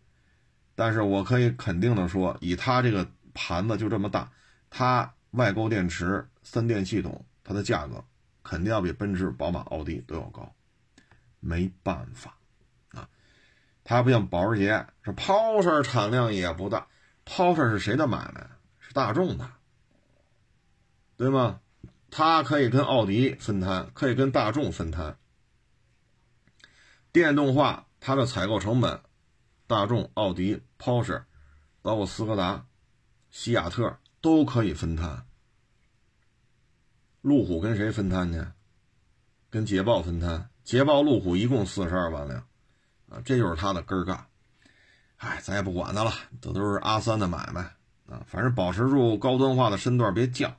[0.75, 4.31] 但是我可以肯定的说，以他这个盘子就这么大，
[4.69, 8.03] 他外购电池、三电系统，它的价格
[8.43, 10.53] 肯定要比奔驰、宝马、奥迪都要高，
[11.39, 12.37] 没办法
[12.91, 13.09] 啊。
[13.83, 16.87] 它不像保时捷，这 Porsche 产量也不大
[17.25, 18.47] ，Porsche 是谁的买卖？
[18.79, 19.49] 是大众的。
[21.17, 21.59] 对吗？
[22.09, 25.17] 它可以跟奥迪分摊，可以跟大众分摊。
[27.11, 29.01] 电动化它的采购成本，
[29.65, 31.23] 大众、奥迪、Porsche，
[31.81, 32.65] 包括斯柯达、
[33.29, 35.25] 西亚特都可以分摊。
[37.21, 38.45] 路虎跟谁分摊去？
[39.49, 40.49] 跟捷豹分摊。
[40.63, 42.39] 捷豹、路虎一共四十二万辆，
[43.09, 44.27] 啊，这就是它的根儿干。
[45.17, 47.61] 哎，咱也不管它了，这都是阿三的买卖
[48.07, 48.23] 啊。
[48.27, 50.55] 反正保持住高端化的身段，别降。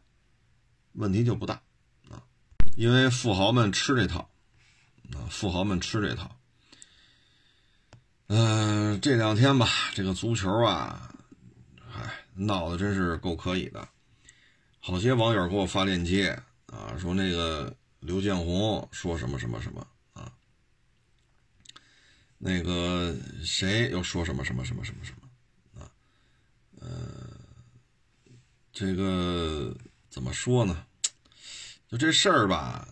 [0.92, 1.62] 问题就不大
[2.10, 2.22] 啊，
[2.76, 4.30] 因为富豪们吃这套
[5.12, 6.34] 啊，富豪们吃这套。
[8.26, 11.14] 嗯，这两天吧，这个足球啊，
[11.94, 13.88] 哎，闹得真是够可以的。
[14.80, 16.30] 好些网友给我发链接
[16.66, 20.30] 啊，说那个刘建宏说什么什么什么啊，
[22.36, 25.90] 那个谁又说什么什么什么什么什么啊，
[26.80, 27.30] 呃，
[28.72, 29.74] 这个
[30.18, 30.84] 怎么说呢？
[31.88, 32.88] 就这事儿吧，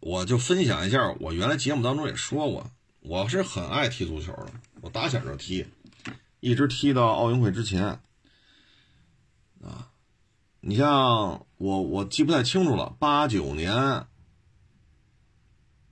[0.00, 1.14] 我就分享一下。
[1.20, 2.70] 我原来节目当中也说过，
[3.00, 5.66] 我是很爱踢足球的，我打小就踢，
[6.40, 8.00] 一直踢到奥运会之前。
[9.62, 9.90] 啊，
[10.62, 14.06] 你像我，我记不太清楚了，八九年、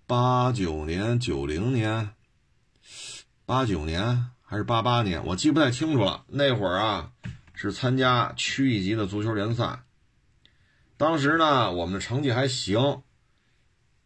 [0.07, 2.15] 八九年、九零年、
[3.45, 6.25] 八九年还是八八年，我记不太清楚了。
[6.29, 7.13] 那会儿啊，
[7.53, 9.83] 是参加区一级的足球联赛。
[11.01, 13.03] 当时呢，我们的成绩还行。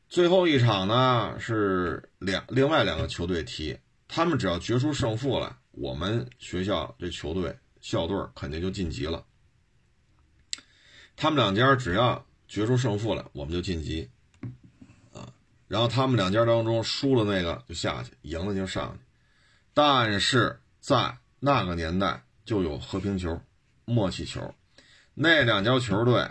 [0.09, 3.77] 最后一场呢是两另外两个球队踢，
[4.07, 9.25] 他们只要决出胜负来，我们学校这球队校队肯定就晋级了。
[11.17, 14.09] 他们两家只要决出胜负来，我们就晋级，
[15.13, 15.27] 啊，
[15.67, 19.01] 然后他们两家当中输了那个就下去，赢了就上去。
[19.73, 23.43] 但是在那个年代就有和平球、
[23.85, 24.55] 默契球，
[25.13, 26.31] 那两家球队。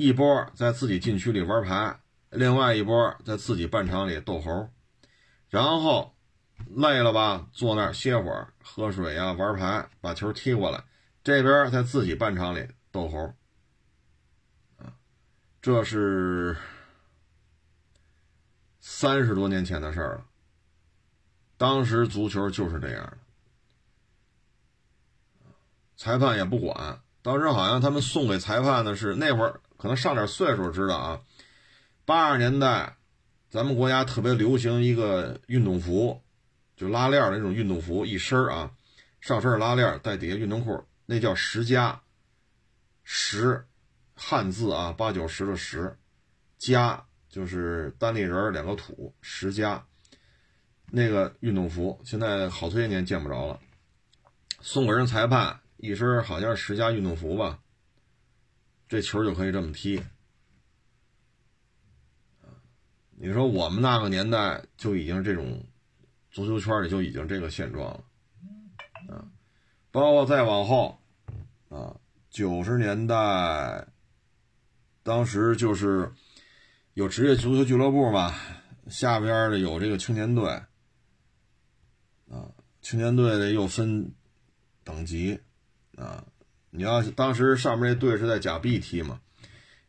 [0.00, 1.98] 一波在自己禁区里玩牌，
[2.30, 4.70] 另外一波在自己半场里逗猴，
[5.48, 6.14] 然后
[6.76, 10.84] 累了吧，坐那儿歇会儿，喝水呀，玩牌，把球踢过来，
[11.24, 13.34] 这边在自己半场里逗猴，
[14.76, 14.94] 啊，
[15.60, 16.56] 这是
[18.78, 20.24] 三十多年前的事儿了。
[21.56, 23.18] 当时足球就是这样，
[25.96, 27.00] 裁判也不管。
[27.20, 29.60] 当时好像他们送给裁判的是那会儿。
[29.78, 31.20] 可能上点岁数知道啊，
[32.04, 32.96] 八十年代，
[33.48, 36.20] 咱们国家特别流行一个运动服，
[36.76, 38.72] 就拉链的那种运动服，一身啊，
[39.20, 42.02] 上身是拉链带底下运动裤，那叫十佳，
[43.04, 43.64] 十，
[44.14, 45.96] 汉字啊，八九十的十，
[46.58, 49.86] 佳就是单立人两个土，十佳，
[50.90, 53.60] 那个运动服现在好些年见不着了，
[54.60, 57.60] 送给人裁判一身好像是十佳运动服吧。
[58.88, 60.02] 这球就可以这么踢，
[63.16, 65.62] 你说我们那个年代就已经这种
[66.30, 68.04] 足球圈里就已经这个现状了，
[69.14, 69.28] 啊，
[69.90, 70.98] 包括再往后，
[71.68, 73.86] 啊，九十年代，
[75.02, 76.10] 当时就是
[76.94, 78.34] 有职业足球俱乐部嘛，
[78.88, 80.48] 下边的有这个青年队，
[82.30, 84.14] 啊，青年队的又分
[84.82, 85.38] 等级，
[85.96, 86.24] 啊。
[86.70, 89.20] 你要当时上面那队是在甲 B 踢嘛？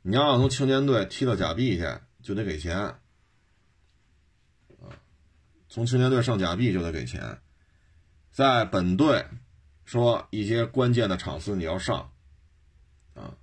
[0.02, 1.86] 你要从青年队踢到甲 B 去，
[2.22, 2.96] 就得给钱。
[5.68, 7.40] 从青年队上甲 B 就得给钱，
[8.32, 9.24] 在本队
[9.86, 12.12] 说一些关键的场次你要上
[13.14, 13.36] 啊，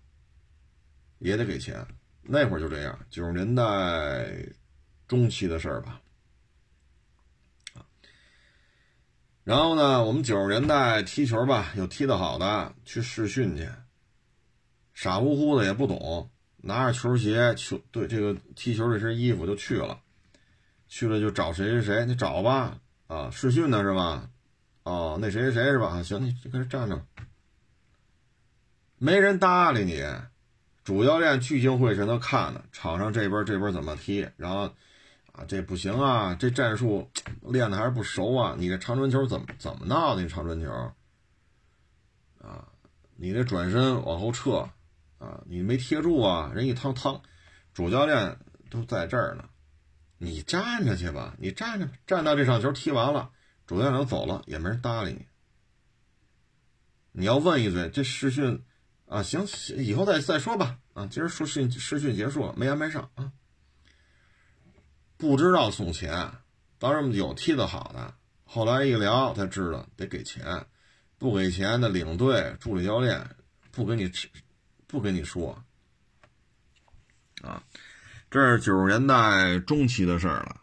[1.18, 1.87] 也得给钱。
[2.22, 4.45] 那会儿就这样，九十年代
[5.07, 6.01] 中期的事儿吧。
[9.47, 13.68] 然后呢，我们九十年代踢球吧，有踢得好的去试训去，
[14.92, 20.01] 傻乎乎的也不懂，拿着球鞋、球对这个踢球这身衣服就去了，
[20.88, 24.28] 去了就找谁谁谁，你找吧，啊，试训呢是吧？
[24.82, 26.03] 哦，那谁谁谁是吧？
[26.03, 27.01] 行，你就搁这站着，
[28.99, 30.05] 没人搭理你，
[30.82, 34.74] 主教练聚精会神的看呢，场上这边这边怎么踢，然后。
[35.37, 36.34] 啊，这不行啊！
[36.34, 37.11] 这战术
[37.43, 38.57] 练的还是不熟啊！
[38.59, 40.22] 你这长传球怎么怎么闹的？
[40.22, 40.72] 你长传球
[42.39, 42.66] 啊，
[43.16, 44.66] 你这转身往后撤
[45.18, 46.51] 啊，你没贴住啊！
[46.55, 47.20] 人一趟趟，
[47.74, 48.39] 主教练
[48.70, 49.45] 都在这儿呢，
[50.16, 53.30] 你站着去吧，你站着，站到这场球踢完了，
[53.66, 55.26] 主教练走了，也没人搭理你。
[57.12, 58.64] 你要问一嘴，这试训
[59.07, 60.78] 啊，行，以后再再说吧。
[60.95, 63.32] 啊，今儿试训试训结束了，没安排上啊。
[65.18, 66.30] 不知道送钱，
[66.78, 68.14] 当时有踢得好的，
[68.44, 70.66] 后来一聊才知道得给钱，
[71.16, 73.26] 不给钱的领队、助理教练
[73.70, 74.28] 不跟你吃，
[74.86, 75.64] 不跟你说。
[77.42, 77.62] 啊，
[78.30, 80.60] 这是九十年代中期的事儿了。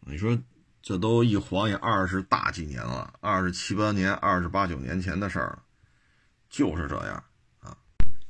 [0.00, 0.38] 你说
[0.80, 5.62] 这都一晃眼二十大几年了，二十七八年、二十八九年前的事儿了，
[6.48, 7.22] 就是这样
[7.60, 7.76] 啊。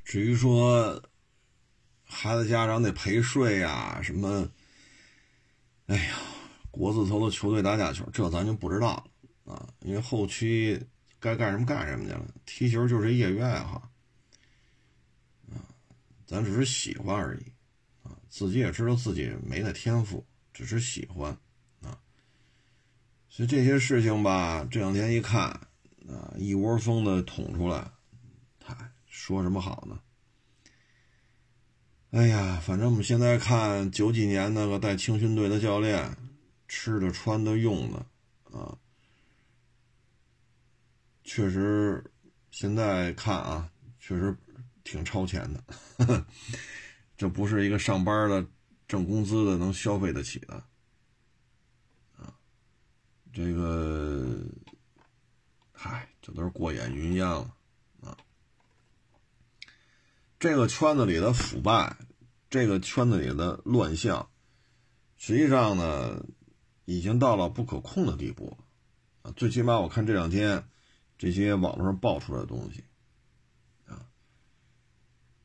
[0.05, 1.01] 至于说
[2.05, 4.49] 孩子家长得陪睡呀，什么？
[5.91, 6.21] 哎呀，
[6.71, 8.95] 国字头的球队打假球，这咱就不知道
[9.45, 9.69] 了啊！
[9.81, 10.81] 因为后期
[11.19, 12.25] 该干什么干什么去了。
[12.47, 13.91] 踢球就是业余爱好
[15.51, 15.59] 啊，
[16.25, 17.53] 咱只是喜欢而已
[18.05, 18.15] 啊。
[18.29, 21.37] 自己也知道自己没那天赋，只是喜欢
[21.83, 21.99] 啊。
[23.29, 25.43] 所以这些事情吧，这两天一看
[26.09, 27.91] 啊，一窝蜂的捅出来，
[28.65, 28.77] 嗨，
[29.07, 29.99] 说什么好呢？
[32.11, 36.17] 哎呀，反正我们现在看九几年那个带青训队的教练，
[36.67, 38.05] 吃的、穿的、用的，
[38.51, 38.77] 啊，
[41.23, 42.03] 确实，
[42.51, 44.37] 现在看啊，确实
[44.83, 46.27] 挺超前的，
[47.17, 48.45] 这不是一个上班的
[48.89, 50.55] 挣工资的能消费得起的
[52.17, 52.35] 啊。
[53.33, 54.37] 这个，
[55.71, 57.55] 嗨，这都是过眼云烟了。
[60.41, 61.99] 这个圈子里的腐败，
[62.49, 64.31] 这个圈子里的乱象，
[65.19, 66.25] 实际上呢，
[66.87, 68.57] 已经到了不可控的地步
[69.21, 69.31] 啊。
[69.37, 70.65] 最起码我看这两天
[71.19, 72.83] 这些网络上爆出来的东西。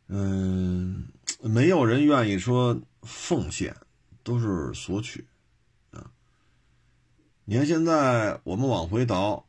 [0.08, 1.08] 嗯，
[1.41, 3.76] 没有人愿意说奉献，
[4.24, 5.28] 都是索取
[5.89, 6.12] 啊。
[7.43, 9.46] 你看现在我们往回倒，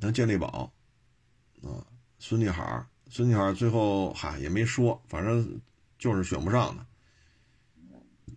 [0.00, 0.72] 像健力宝
[1.62, 1.86] 啊，
[2.18, 5.60] 孙继海，孙继海最后嗨也没说，反正
[6.00, 6.84] 就是选不上的。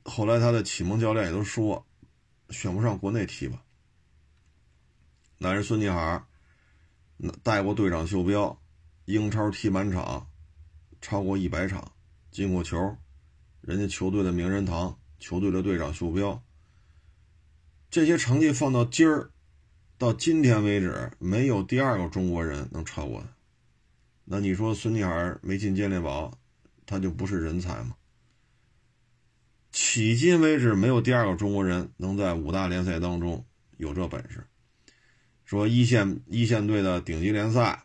[0.04, 1.84] 后来他的启蒙教练也都说，
[2.52, 3.60] 选不上国内踢吧。
[5.40, 6.24] 那人孙继海，
[7.42, 8.56] 带过队长袖标，
[9.06, 10.28] 英超踢满场。
[11.02, 11.92] 超过一百场，
[12.30, 12.78] 进过球，
[13.62, 16.44] 人家球队的名人堂，球队的队长袖标，
[17.90, 19.32] 这些成绩放到今儿，
[19.98, 23.37] 到今天为止，没有第二个中国人能超过他。
[24.30, 26.38] 那你说孙继海没进健力宝，
[26.86, 27.96] 他就不是人才吗？
[29.72, 33.46] 迄今为止，没有第二个中国人能在五大联赛当中
[33.78, 34.46] 有这本事。
[35.46, 37.84] 说一线一线队的顶级联赛，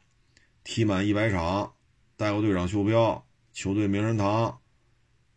[0.65, 1.73] 踢满一百场。
[2.17, 4.61] 带过队长袖标，球队名人堂，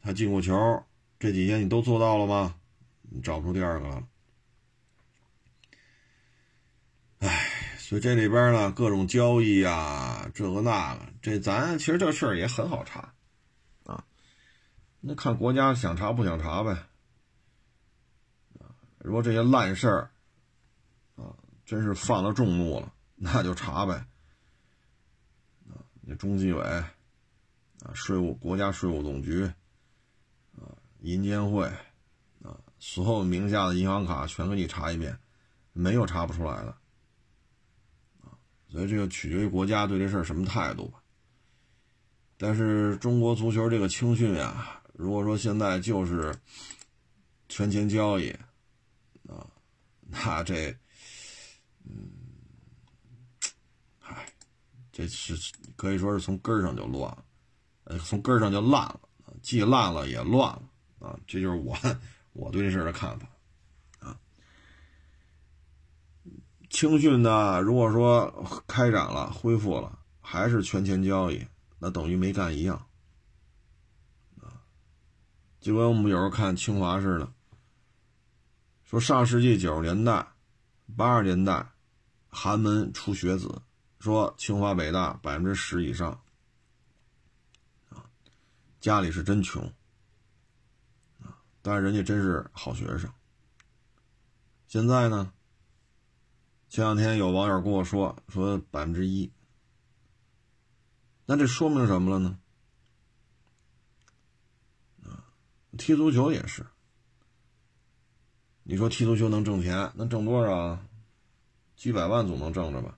[0.02, 0.84] 他进过球，
[1.20, 2.56] 这几些你都做到了吗？
[3.02, 4.08] 你找不出第二个了。
[7.86, 13.14] 哎，所以这里边呢，各种交易啊，这个那个，这咱其实这事儿也很好查
[13.84, 14.04] 啊。
[15.02, 16.88] 那看国家想查不想查呗。
[18.98, 20.10] 如果这些烂事儿
[21.16, 24.04] 啊，真是犯了众怒了，那就查呗。
[26.02, 29.44] 那中纪委啊，税务国家税务总局
[30.54, 31.66] 啊，银监会
[32.42, 35.20] 啊，所有名下的银行卡全给你查一遍，
[35.72, 36.78] 没有查不出来的啊。
[38.76, 41.02] 所以这个取决于国家对这事儿什么态度吧。
[42.36, 46.36] 但是中国足球这个青训呀，如果说现在就是
[47.48, 48.32] 权钱交易
[49.30, 49.48] 啊，
[50.02, 50.76] 那这
[51.86, 52.12] 嗯，
[54.02, 54.26] 唉，
[54.92, 55.54] 这是。
[55.78, 57.26] 可以说是从根儿上就乱了，
[57.86, 59.00] 呃，从根儿上就烂了，
[59.42, 60.70] 既烂了也乱了
[61.00, 61.18] 啊！
[61.26, 61.78] 这就是我
[62.34, 63.28] 我对这事儿的看法
[64.00, 64.20] 啊。
[66.76, 71.48] 青训呢，如果说开展了、恢复了，还是权钱交易，
[71.80, 72.76] 那等于没干一样
[74.42, 74.60] 啊。
[75.62, 77.32] 就跟我们有时候看清华似的，
[78.84, 80.28] 说上世纪九十年代、
[80.98, 81.66] 八十年代，
[82.28, 83.62] 寒门出学子。
[83.98, 86.12] 说清华北大百分之十以上，
[87.90, 88.04] 啊，
[88.82, 89.64] 家里是真穷，
[91.22, 93.10] 啊，但是人家真是好学生。
[94.68, 95.32] 现在呢，
[96.76, 99.32] 前两天有网友跟我说，说百分之一，
[101.26, 102.38] 那这说明什么了呢？
[105.06, 105.24] 啊，
[105.78, 106.66] 踢足球也是，
[108.64, 110.78] 你说踢足球能挣钱，能挣多少？
[111.78, 112.98] 几百万总能挣着吧？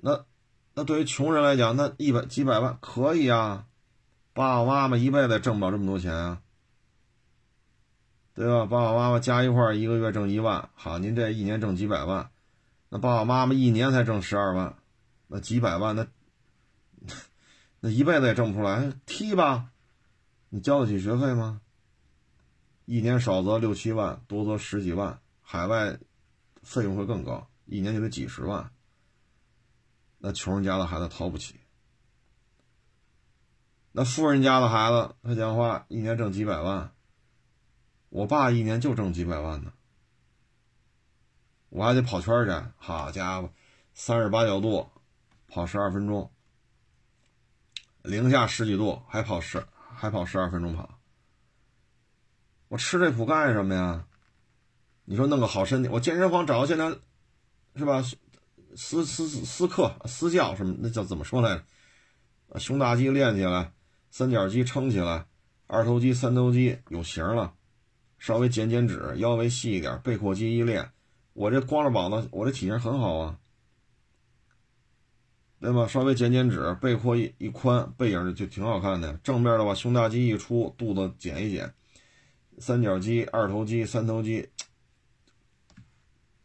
[0.00, 0.26] 那，
[0.74, 3.68] 那对于穷人来讲，那一百几百万可以啊，
[4.32, 6.42] 爸爸妈妈一辈子挣不了这么多钱啊，
[8.40, 8.64] 对吧？
[8.64, 12.30] 爸爸妈妈加一块一个月挣一万，好，您这一年挣几百万，
[12.88, 14.78] 那爸爸妈妈一年才挣十二万，
[15.26, 16.06] 那几百万，那
[17.80, 19.68] 那一辈子也挣不出来，踢吧，
[20.48, 21.60] 你交得起学费吗？
[22.86, 25.98] 一年少则六七万，多则十几万，海外
[26.62, 28.72] 费用会更高，一年就得几十万。
[30.16, 31.60] 那穷人家的孩子掏不起，
[33.92, 36.90] 那富人家的孩子，他讲话一年挣几百万。
[38.10, 39.72] 我爸一年就挣几百万呢，
[41.68, 42.52] 我还得跑圈去。
[42.76, 43.50] 好家伙，
[43.94, 44.90] 三十八九度
[45.46, 46.30] 跑十二分钟，
[48.02, 50.98] 零下十几度还跑十还跑十二分钟跑。
[52.66, 54.04] 我吃这苦干什么呀？
[55.04, 56.88] 你说弄个好身体，我健身房找个现在，
[57.76, 58.02] 是吧？
[58.76, 60.74] 私私私课私教什么？
[60.80, 61.62] 那叫怎么说来
[62.52, 62.58] 着？
[62.58, 63.72] 胸大肌练起来，
[64.10, 65.26] 三角肌撑起来，
[65.68, 67.54] 二头肌、三头肌有型了，
[68.20, 70.92] 稍微减减脂，腰围细一点，背阔肌一练，
[71.32, 73.38] 我这光着膀子，我这体型很好啊，
[75.58, 75.88] 对吧？
[75.88, 79.14] 稍微减减脂，背阔一一宽，背影就挺好看的。
[79.24, 81.74] 正面的话，胸大肌一出，肚子减一减，
[82.58, 84.50] 三角肌、二头肌、三头肌，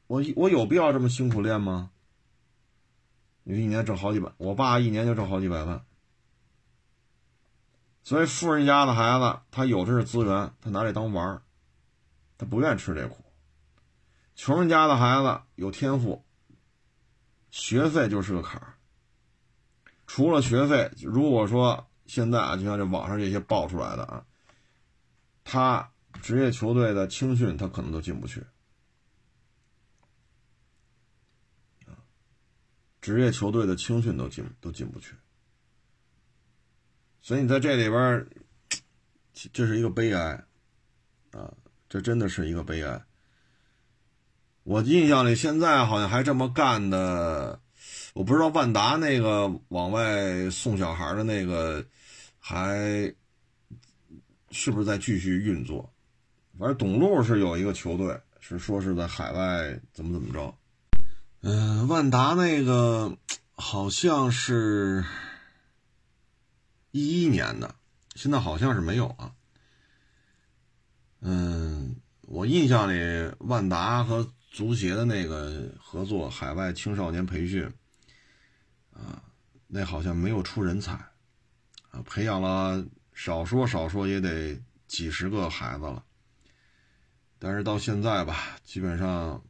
[0.07, 1.91] 我我有必要这么辛苦练吗？
[3.43, 5.86] 你一年挣好几百，我爸一年就挣好几百万，
[8.01, 11.41] 所以富人家的孩子，他有的是资源，他拿这当玩儿，
[12.38, 13.23] 他不愿吃这苦。
[14.36, 16.23] 穷人家的孩子有天赋，
[17.51, 18.75] 学费就是个坎儿。
[20.07, 24.25] 除了学费，如果说现在啊，就像这网上这些爆出来的啊，
[25.43, 28.43] 他职业球队的青训，他可能都进不去。
[33.01, 35.15] 职业球队的青训都进都进不去，
[37.21, 38.27] 所以你在这里边，
[39.53, 40.43] 这是一个悲哀
[41.31, 41.53] 啊！
[41.95, 43.01] 这真的是一个悲哀。
[44.63, 47.61] 我印象里现在好像还这么干的，
[48.13, 51.85] 我不知道万达那个往外送小孩的那个
[52.37, 52.75] 还
[54.51, 55.89] 是不是在继续运作。
[56.59, 60.53] 反正董路是有一个球队，是说是在海外怎么怎么着。
[61.43, 63.17] 嗯，万达那个
[63.53, 65.05] 好像是
[66.91, 67.73] 一一年的，
[68.15, 69.31] 现在好像是没有了。
[71.27, 71.84] 嗯，
[72.36, 77.63] 我印象里万达和足协的那个合作海外青少年培训，
[78.91, 79.23] 啊，
[79.67, 80.91] 那好像没有出人才，
[81.91, 86.03] 啊，培养了少说少说也得几十个孩子了，
[87.39, 89.41] 但是到现在吧，基本上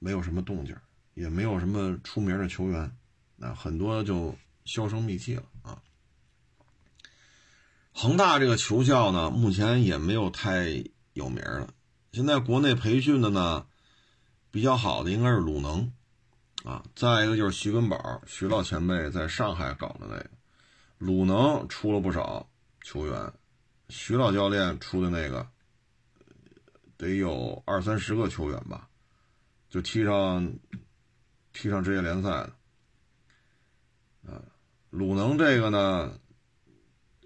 [0.00, 0.76] 没有什么动静。
[1.14, 2.90] 也没有什么出名的球员，
[3.36, 4.34] 那很多就
[4.64, 5.82] 销声匿迹了啊。
[7.92, 10.82] 恒大这个球校呢，目前也没有太
[11.12, 11.68] 有名了。
[12.12, 13.66] 现在国内培训的呢，
[14.50, 15.92] 比较好的应该是鲁能
[16.64, 20.30] 啊，再一个就是徐根宝，徐老前辈在上海搞的那个
[20.98, 22.48] 鲁能出了不少
[22.82, 23.32] 球员，
[23.88, 25.48] 徐老教练出的那个
[26.96, 28.88] 得有二三十个球员吧，
[29.68, 30.52] 就踢上。
[31.52, 32.52] 踢上职业联赛的，
[34.32, 34.40] 啊，
[34.90, 36.16] 鲁能这个呢，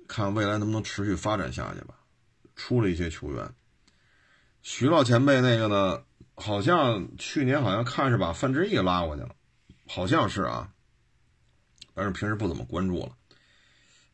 [0.08, 1.94] 看未来能不能持续发展下去吧。
[2.56, 3.54] 出了一些球员，
[4.64, 6.02] 徐老前辈那个呢，
[6.34, 9.36] 好像去年好像看是把范志毅拉过去了，
[9.86, 10.72] 好像是啊，
[11.92, 13.12] 但是平时不怎么关注了，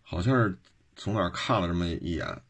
[0.02, 0.58] 好像是
[0.96, 2.42] 从哪看了这么一眼。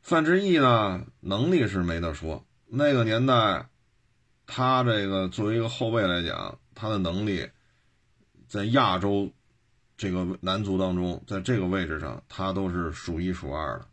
[0.00, 3.68] 范志毅呢，能力是没得说，那个年代。
[4.44, 7.48] 他这个作为一个后卫来讲，他的能力
[8.48, 9.32] 在亚洲
[9.96, 13.88] 这个男足当中，在这个位置上，他都是数一数二的。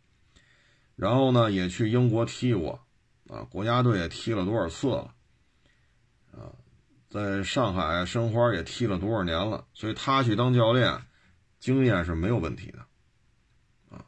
[0.96, 2.84] 然后呢，也去英国踢过，
[3.30, 5.14] 啊，国家队也踢了多少次了，
[6.32, 6.50] 啊，
[7.08, 11.00] 在上海申花也踢了多少年了，所以他去当教练，
[11.60, 12.80] 经验是没有问题的。
[13.90, 14.04] 啊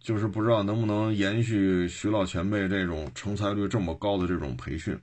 [0.00, 5.00] 就是不知道能不能延续徐老前辈这种成才率这么高的这种培训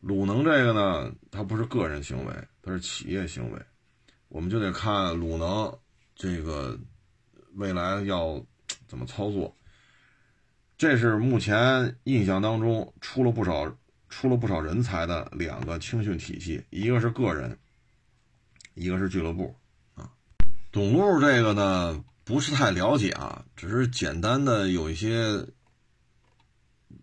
[0.00, 3.62] 鲁能这个呢，它不是个人行为，它是企业行为，
[4.28, 5.78] 我们就得看鲁能
[6.16, 6.76] 这个
[7.54, 8.44] 未来要
[8.86, 9.56] 怎么操作。
[10.76, 13.76] 这是目前印象当中出了不少
[14.08, 17.58] 出了不少人才的两个青训体系，一个是个人，
[18.74, 19.54] 一个是俱乐部
[19.94, 20.10] 啊。
[20.70, 22.04] 董路这个呢？
[22.24, 25.44] 不是太了解啊，只是简单的有一些，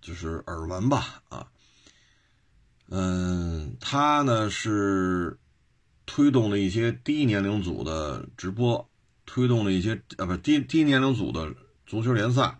[0.01, 1.51] 就是耳闻吧啊。
[2.88, 5.38] 嗯，他呢是
[6.05, 8.89] 推动了一些低年龄组的直播，
[9.30, 11.54] 推动了一些啊不低低年龄组的
[11.86, 12.60] 足球联赛，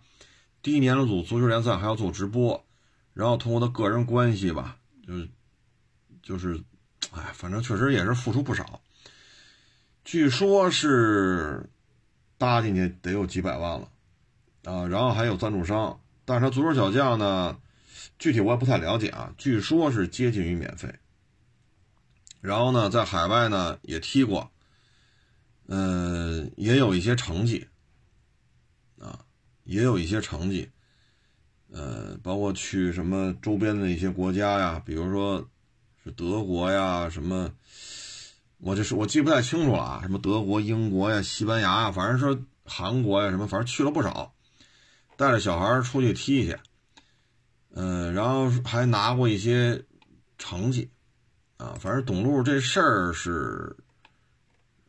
[0.62, 2.64] 低年龄组足球联赛还要做直播，
[3.12, 5.28] 然后通过他个人关系吧，就是
[6.22, 6.62] 就是，
[7.10, 8.80] 哎，反正确实也是付出不少。
[10.04, 11.68] 据说是。
[12.38, 13.90] 搭进去得有几百万了，
[14.64, 17.58] 啊，然后还有赞助商，但是他足球小将呢，
[18.18, 20.94] 具体我也不太了解啊，据说是接近于免费。
[22.40, 24.50] 然后呢，在海外呢也踢过，
[25.72, 27.64] 嗯，也有一些成绩，
[28.98, 29.24] 啊，
[29.62, 30.68] 也有一些成绩，
[31.70, 35.48] 呃，包括去什么周边的一些国家呀，比如说
[36.02, 37.50] 是德国呀，什么。
[38.62, 44.34] 我就是我记不太清楚了啊，什么德国、英国呀、西班牙呀，反正说韩国呀，什么反正去了不少，
[45.16, 46.58] 带着小孩出去踢去，
[47.72, 49.82] 嗯，然后还拿过一些
[50.36, 50.90] 成绩，
[51.56, 53.74] 啊，反正董路这事儿是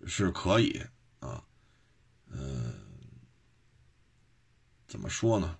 [0.05, 0.85] 是可以
[1.19, 1.43] 啊，
[2.27, 2.73] 嗯，
[4.87, 5.57] 怎么说呢？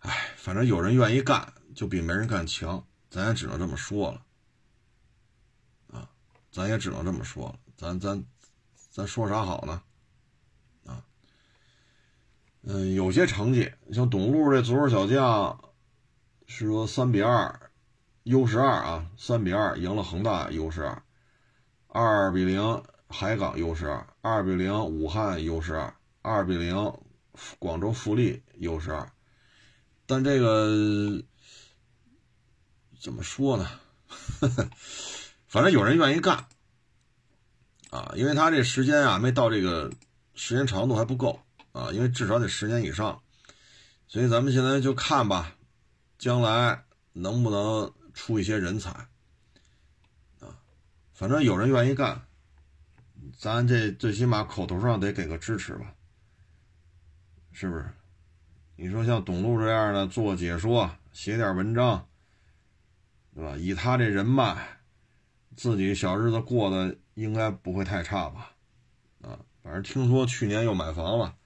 [0.00, 4.26] 哎，反正有人愿意干，就比没人干强，咱也只能这么说了
[5.92, 6.10] 啊。
[6.50, 8.24] 咱也只能这么说了，咱咱
[8.90, 9.82] 咱说啥好呢？
[10.86, 11.04] 啊，
[12.62, 15.72] 嗯，有些成绩，像董路这足球小将，
[16.46, 17.70] 是说三比二
[18.24, 21.02] ，U 十二啊，三比二赢了恒大 U 十二，
[21.86, 22.82] 二比零
[23.12, 26.74] 海港优势二，二比零武汉优势二，二比零
[27.58, 29.12] 广州富力优势二。
[30.06, 31.22] 但这个
[33.00, 33.68] 怎么说呢？
[35.46, 36.46] 反正有人愿意干
[37.90, 39.92] 啊，因为他这时间啊没到这个
[40.34, 41.40] 时间长度还不够
[41.72, 43.22] 啊，因为至少得十年以上。
[44.08, 45.54] 所以咱们现在就看吧，
[46.18, 48.90] 将来能不能出一些人才
[50.40, 50.56] 啊？
[51.12, 52.26] 反正有人愿意干。
[53.36, 55.94] 咱这最起码口头上得给个支持吧，
[57.50, 57.90] 是不是？
[58.76, 62.08] 你说像董路这样的做解说、写点文章，
[63.34, 63.56] 对吧？
[63.56, 64.78] 以他这人脉，
[65.56, 68.52] 自己小日子过得应该不会太差吧？
[69.22, 71.36] 啊，反正听说去年又买房了，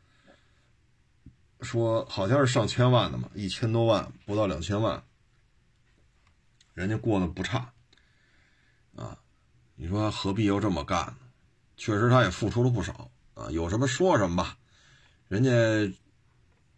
[1.61, 5.03] 说好像是上千万的嘛，一千多万不到两千万，
[6.74, 7.72] 人家过得不差
[8.95, 9.18] 啊。
[9.74, 11.18] 你说何必要这么干呢？
[11.76, 13.50] 确实，他也付出了不少啊！
[13.50, 14.56] 有什么说什么吧，
[15.28, 15.50] 人家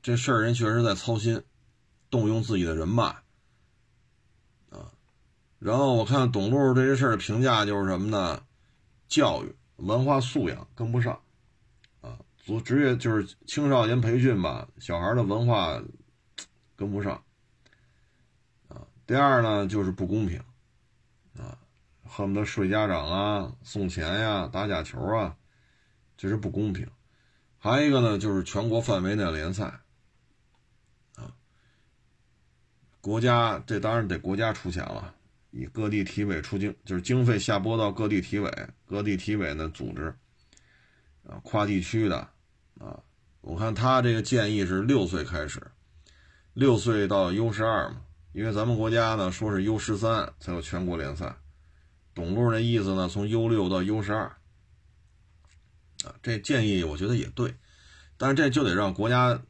[0.03, 1.43] 这事儿人确实在操心，
[2.11, 3.05] 动用自己的人脉
[4.71, 4.91] 啊。
[5.59, 8.43] 然后我看董路这些事儿的评价就是什么呢？
[9.07, 11.21] 教育、文化素养跟不上
[12.01, 15.81] 啊，做职业就是青少年培训吧，小孩的文化
[16.77, 17.23] 跟不上
[18.69, 18.83] 啊。
[19.07, 20.39] 第二呢，就是不公平
[21.39, 21.57] 啊。
[22.09, 25.37] 恨不得睡家长啊，送钱呀，打假球啊，
[26.17, 26.89] 这是不公平。
[27.59, 29.81] 还有一个呢，就是全国范围内联赛，
[31.17, 31.35] 啊，
[33.01, 35.15] 国家这当然得国家出钱了，
[35.51, 38.51] 以各地体委出经，就是经费下拨到各地体委，
[38.87, 40.15] 各地体委呢组织，
[41.29, 42.17] 啊，跨地区的，
[42.79, 42.99] 啊，
[43.41, 45.61] 我看他这个建议是六岁开始，
[46.55, 48.03] 六岁到 U 十二嘛，
[48.33, 51.37] 因为咱们国家呢说是 U 十三才有全国联赛。
[52.19, 53.09] 董路那意思呢？
[53.09, 54.25] 从 U 六到 U 十二，
[56.03, 57.55] 啊，这建议我觉得也对，
[58.17, 59.41] 但是这就得让国家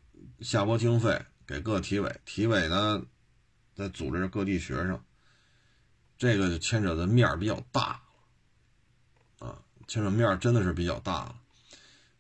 [0.41, 3.03] 下拨经费给各体委，体委呢
[3.75, 5.01] 再组织各地学生，
[6.19, 8.03] 这个牵扯的面比较大，
[9.39, 9.57] 啊，
[9.87, 11.37] 牵扯面真的是比较大了。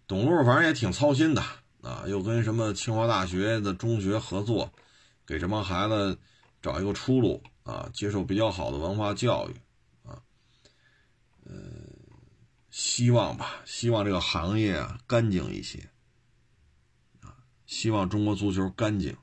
[0.07, 1.43] 董路反正也挺操心的
[1.83, 4.73] 啊，又跟什么清华大学的中学合作，
[5.27, 6.19] 给这帮孩子
[6.63, 9.55] 找一个出路啊，接受比较好的文化教育。
[11.51, 11.55] 呃，
[12.71, 15.89] 希望吧，希望这个行业啊干净一些，
[17.23, 17.33] 啊，
[17.65, 19.17] 希望中国足球干净，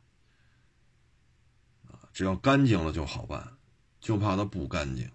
[1.88, 3.58] 啊，只要干净了就好办，
[4.02, 5.12] 就怕它不干净，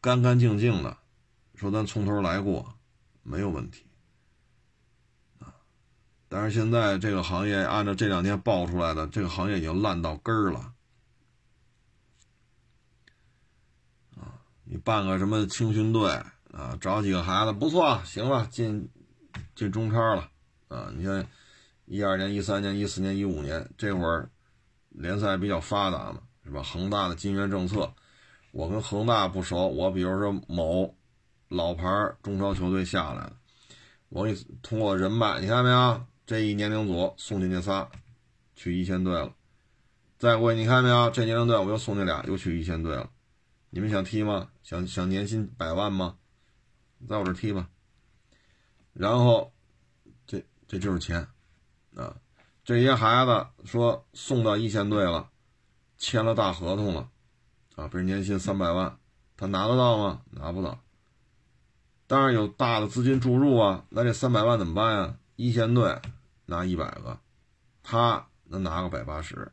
[0.00, 0.98] 干干净净的，
[1.54, 2.76] 说咱从头来过，
[3.22, 3.86] 没有问题，
[5.38, 5.54] 啊，
[6.28, 10.72] 但是现在这个行业按照这两天爆出来的，这个行业已经烂到根儿了。
[14.68, 16.10] 你办个什么青训队
[16.52, 16.76] 啊？
[16.80, 18.88] 找几个孩子不错，行了，进
[19.54, 20.28] 进中超了
[20.68, 20.92] 啊！
[20.96, 21.24] 你看，
[21.84, 24.28] 一二年、一三年、一四年、一五年这会儿
[24.88, 26.62] 联赛比较发达嘛，是吧？
[26.62, 27.94] 恒大的金元政策，
[28.50, 30.92] 我跟恒大不熟，我比如说某
[31.48, 31.84] 老牌
[32.22, 33.36] 中超球队下来了，
[34.08, 36.02] 我给你通过人脉，你看没有？
[36.26, 37.88] 这一年龄组送进去仨，
[38.56, 39.32] 去一线队了。
[40.18, 41.08] 再过你看没有？
[41.10, 43.08] 这年龄队我又送进俩，又去一线队了。
[43.70, 44.48] 你们想踢吗？
[44.66, 46.16] 想想年薪百万吗？
[47.08, 47.70] 在我这踢吧。
[48.92, 49.52] 然后，
[50.26, 51.28] 这这就是钱
[51.94, 52.16] 啊！
[52.64, 55.30] 这些孩子说送到一线队了，
[55.98, 57.08] 签了大合同了
[57.76, 58.98] 啊，比如年薪三百万，
[59.36, 60.22] 他拿得到吗？
[60.32, 60.80] 拿不到。
[62.08, 65.16] 当然有大的资金注入啊，那这三百万怎么办呀？
[65.36, 65.96] 一线队
[66.46, 67.20] 拿一百个，
[67.84, 69.52] 他能拿个百八十，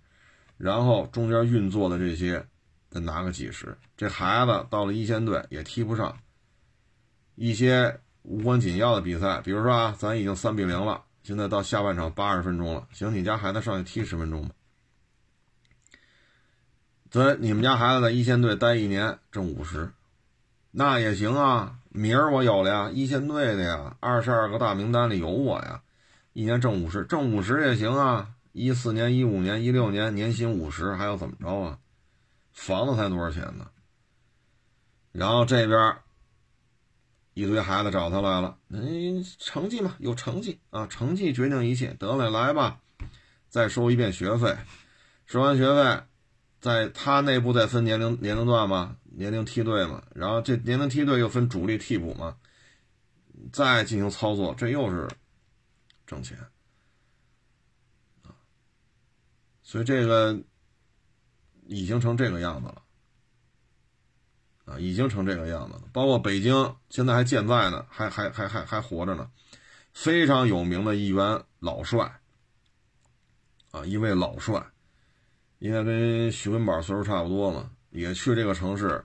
[0.57, 2.47] 然后中间运作的这些。
[2.93, 6.15] 再拿个几十，这孩子到了一线队也踢不上。
[7.33, 14.53] 一些无关紧要的比赛，比如说啊，咱已经三比零了，现在到下半场八十分钟了，行，你家孩子上去踢十分钟吧。
[17.09, 19.91] 咱你们家孩子在一线队待一年挣五十，
[20.69, 21.77] 那也行啊。
[21.89, 25.81] 名儿我有了呀，一线队的呀，二十二个大名单里有我呀，
[26.33, 28.29] 一年挣五十，挣五十也行啊。
[28.51, 31.79] 一四年、一五年、一六年年薪五十，还要怎么着啊？
[32.53, 33.69] 房子才多少钱呢？
[35.11, 35.97] 然后这边
[37.33, 41.93] 一堆孩子找他来了，嗯，成绩嘛，有成绩啊，成绩决定一切。
[41.95, 42.79] 得了，来吧，
[43.49, 44.55] 再收一遍学费，
[45.25, 46.03] 收完学费，
[46.59, 52.37] 在他内部再分年龄年龄段嘛，年龄梯队嘛，然后这年龄梯队又分主力替补嘛，
[53.51, 55.07] 再进行操作，这又是
[56.07, 56.37] 挣钱
[58.23, 58.33] 啊
[59.63, 60.39] 所以这个。
[61.73, 62.81] 已经成这个样子了，
[64.65, 65.81] 啊，已经成这个样子了。
[65.91, 69.29] 包括北京现在还健在呢，还还还还还活着呢，
[69.91, 72.19] 非常有名的一员老帅，
[73.71, 74.63] 啊，一位老帅，
[75.59, 79.03] 应该跟徐文宝岁数差不多嘛，也去这个城市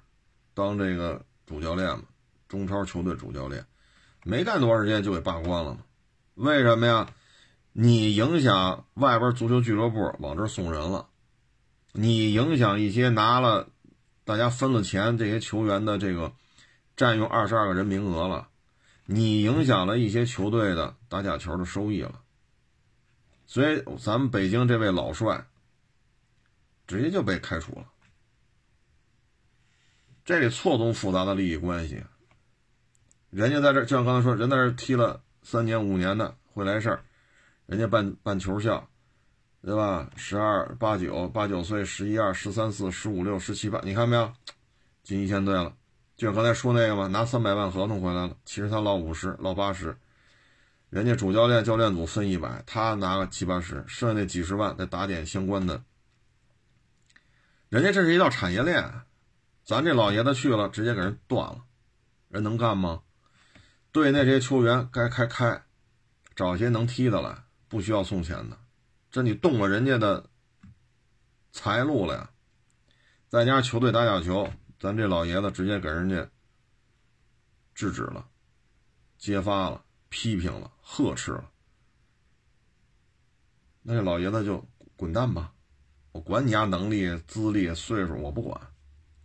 [0.53, 2.05] 当这个主教练嘛，
[2.49, 3.65] 中超球队主教练，
[4.25, 5.81] 没干多长时间就给罢官了嘛？
[6.35, 7.09] 为什么呀？
[7.73, 11.09] 你影响外边足球俱乐部往这送人了，
[11.93, 13.69] 你影响一些拿了
[14.25, 16.33] 大家分了钱这些球员的这个
[16.97, 18.49] 占用二十二个人名额了，
[19.07, 22.21] 你影响了一些球队的打假球的收益了，
[23.47, 25.47] 所以咱们北京这位老帅
[26.87, 27.87] 直接就被开除了。
[30.25, 32.03] 这里错综复杂的利益关系，
[33.31, 37.05] 人家在这就像刚才说，人在这踢了三年五年的会来事儿。
[37.65, 38.89] 人家办办球校，
[39.61, 40.09] 对吧？
[40.17, 44.33] 十二八九八九岁，十一二十三四十五六十七八，你看没有？
[45.03, 45.75] 进一线队了，
[46.17, 49.97] 就像刚才说那个嘛，拿三百万合同回来了，其实他捞五十捞八十，
[50.91, 55.83] 人家主教练教练组分一百，他拿个七八十，剩下那几十万再打点相关的。
[57.69, 59.03] 人家这是一道产业链，
[59.65, 61.65] 咱这老爷子去了，直接给人断了，
[62.29, 63.01] 人能干吗？
[63.91, 65.63] 队内这些球员该开开，
[66.37, 67.45] 找些能踢的来。
[67.71, 68.57] 不需要送钱的，
[69.11, 70.29] 这你动了人家的
[71.51, 72.31] 财路了呀！
[73.29, 76.29] 再加上球队打假球，咱这老爷子直接给人家
[77.75, 78.29] 制止了、
[79.19, 81.51] 揭发了、批评了、呵斥了，
[83.83, 85.53] 那这老爷子就滚蛋吧！
[86.13, 88.61] 我管你家能力、资历、岁数，我不管。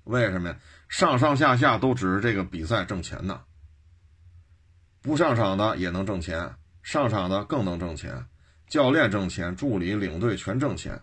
[0.04, 0.60] 为什么呀？
[0.90, 3.44] 上上下下都指着这个比赛挣钱呢，
[5.02, 8.28] 不上场的也能挣钱，上场的更能挣钱。
[8.74, 11.00] 教练挣钱，助理、领队全挣钱，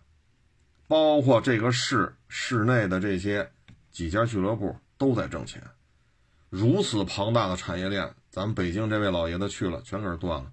[0.88, 3.52] 包括这个市市内的这些
[3.92, 5.62] 几家俱乐部都在挣钱。
[6.48, 10.52] 如此庞大的产业链，咱们北京这位老爷子去了，全给断了。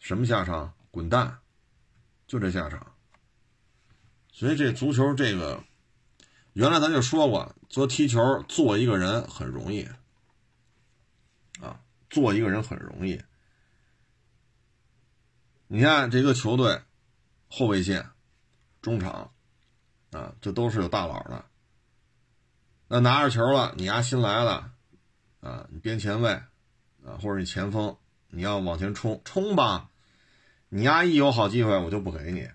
[0.00, 0.74] 什么下场？
[0.90, 1.38] 滚蛋！
[2.26, 2.84] 就这下场。
[4.32, 5.62] 所以这足球这个，
[6.54, 8.18] 原来咱就说过，做踢球
[8.48, 9.88] 做一个人很容易
[11.60, 11.78] 啊，
[12.10, 13.22] 做一个人很容易。
[15.70, 16.80] 你看这个球队，
[17.46, 18.08] 后卫线、
[18.80, 19.32] 中场，
[20.12, 21.44] 啊，这都是有大佬的。
[22.88, 24.70] 那拿着球了，你丫新来的，
[25.40, 26.30] 啊，你边前卫，
[27.04, 27.94] 啊，或者你前锋，
[28.28, 29.90] 你要往前冲冲吧，
[30.70, 32.48] 你丫一有好机会我就不给你，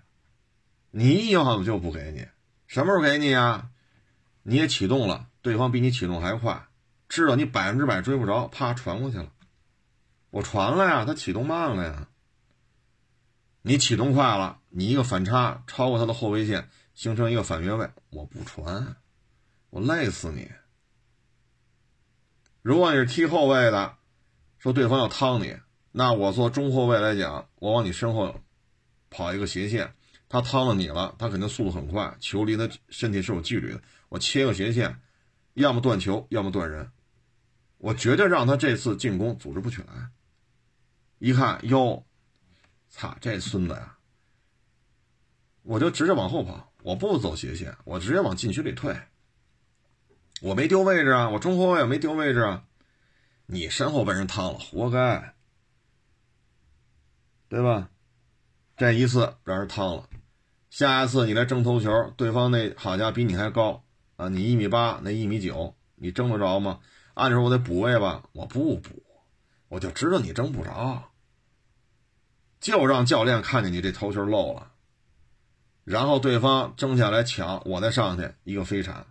[0.90, 2.26] 你一有好我就不给你，
[2.66, 3.70] 什么时候给你啊？
[4.42, 6.66] 你也启动了，对方比你启动还快，
[7.08, 9.30] 知道你百分之百追不着，啪传过去了，
[10.30, 12.08] 我传了呀，他启动慢了呀。
[13.66, 18.96] 你启动快了，你一个反差超过他的后卫线，形成一个反越位，我不传，
[19.70, 20.50] 我累死你。
[22.60, 23.96] 如果你是踢后卫的，
[24.58, 25.56] 说对方要趟你，
[25.92, 28.38] 那我做中后卫来讲，我往你身后
[29.08, 29.94] 跑一个斜线，
[30.28, 35.00] 他趟了你了，他肯定速度很快，球离他身体是有距离的，我切个斜线，
[35.54, 36.90] 要么断球，要么断人，
[37.78, 40.10] 我绝对让他这次进攻组织不起来。
[41.18, 42.04] 一看哟。
[42.96, 43.98] 操，这孙子呀！
[45.62, 48.96] 我就直接往后跑，我不走斜线，我直接往禁区里退。
[50.40, 52.64] 我没丢位置啊，我中后卫也没丢位置啊。
[53.46, 55.34] 你身后被人趟了，活该，
[57.48, 57.90] 对吧？
[58.76, 60.08] 这一次让人趟了，
[60.70, 63.82] 下一次你来争头球，对方那好家伙比你还高
[64.14, 64.28] 啊！
[64.28, 66.78] 你一米八，那一米九，你争得着吗？
[67.14, 69.02] 按理说我得补位吧，我不补，
[69.66, 71.10] 我就知道你争不着。
[72.64, 74.70] 就让教练看见你这头球漏了，
[75.84, 79.06] 然后对方争下来抢，我再上去一个飞铲，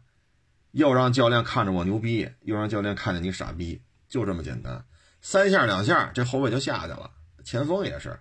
[0.71, 4.83] 又让教练看着我牛逼，又让教练看见你傻逼，就这么简单，
[5.21, 7.11] 三下两下这后卫就下去了，
[7.43, 8.19] 前锋也是。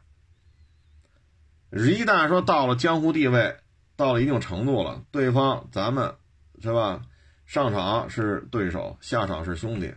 [1.71, 3.57] 一旦说到了江湖地位，
[3.97, 6.15] 到了一定程度了，对方咱们
[6.61, 7.07] 是吧？
[7.47, 9.95] 上场是对手，下场是兄弟，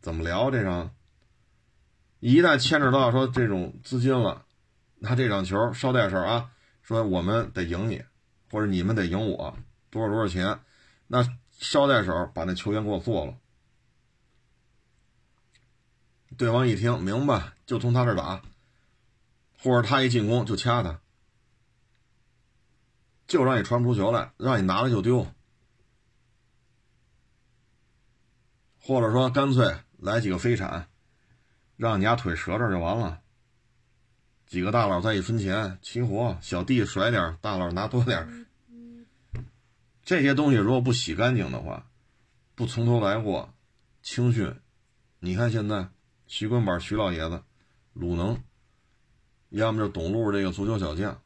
[0.00, 0.94] 怎么聊这场？
[2.20, 4.40] 一旦牵扯到说这种资金了。
[5.04, 6.50] 他这场球捎带手啊，
[6.82, 8.02] 说我们得赢你，
[8.50, 9.56] 或者你们得赢我，
[9.90, 10.58] 多少多少钱？
[11.06, 11.22] 那
[11.60, 13.36] 捎带手把那球员给我做了。
[16.36, 18.42] 对方一听明白，就从他这打，
[19.58, 21.00] 或者他一进攻就掐他，
[23.26, 25.26] 就让你传不出球来，让你拿了就丢，
[28.80, 30.88] 或者说干脆来几个飞铲，
[31.76, 33.20] 让你家腿折这就完了。
[34.46, 38.46] 几个大佬在一分钱齐活，小弟甩点，大佬拿多点。
[40.04, 41.86] 这些东西如果不洗干净的话，
[42.54, 43.52] 不从头来过，
[44.02, 44.54] 青训，
[45.18, 45.88] 你看现在
[46.26, 47.42] 徐根宝、徐老爷子、
[47.94, 48.42] 鲁能，
[49.48, 51.20] 要么就董路这个足球小将。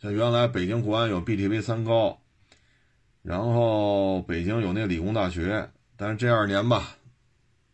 [0.00, 2.20] 像原来北京国安有 BTV 三高，
[3.22, 6.96] 然后北京有那理工大学，但是这二年吧，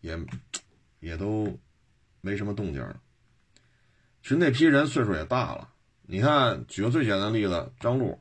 [0.01, 0.19] 也
[1.01, 1.59] 也都
[2.25, 2.99] 没什么动静了。
[4.23, 5.69] 其实那批人岁数也大了，
[6.03, 8.19] 你看，举个最简单的例子，张璐，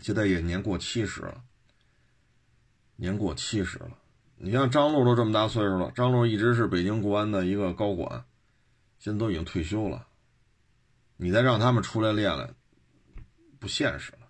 [0.00, 1.42] 现在也年过七十了，
[2.94, 3.90] 年过七十了。
[4.36, 8.24] 你像张璐都这么大岁数了，张璐一直是北京国安的一个高管，
[8.98, 10.06] 现在都已经退休了，
[11.16, 12.54] 你再让他们出来练练。
[13.58, 14.28] 不现实了，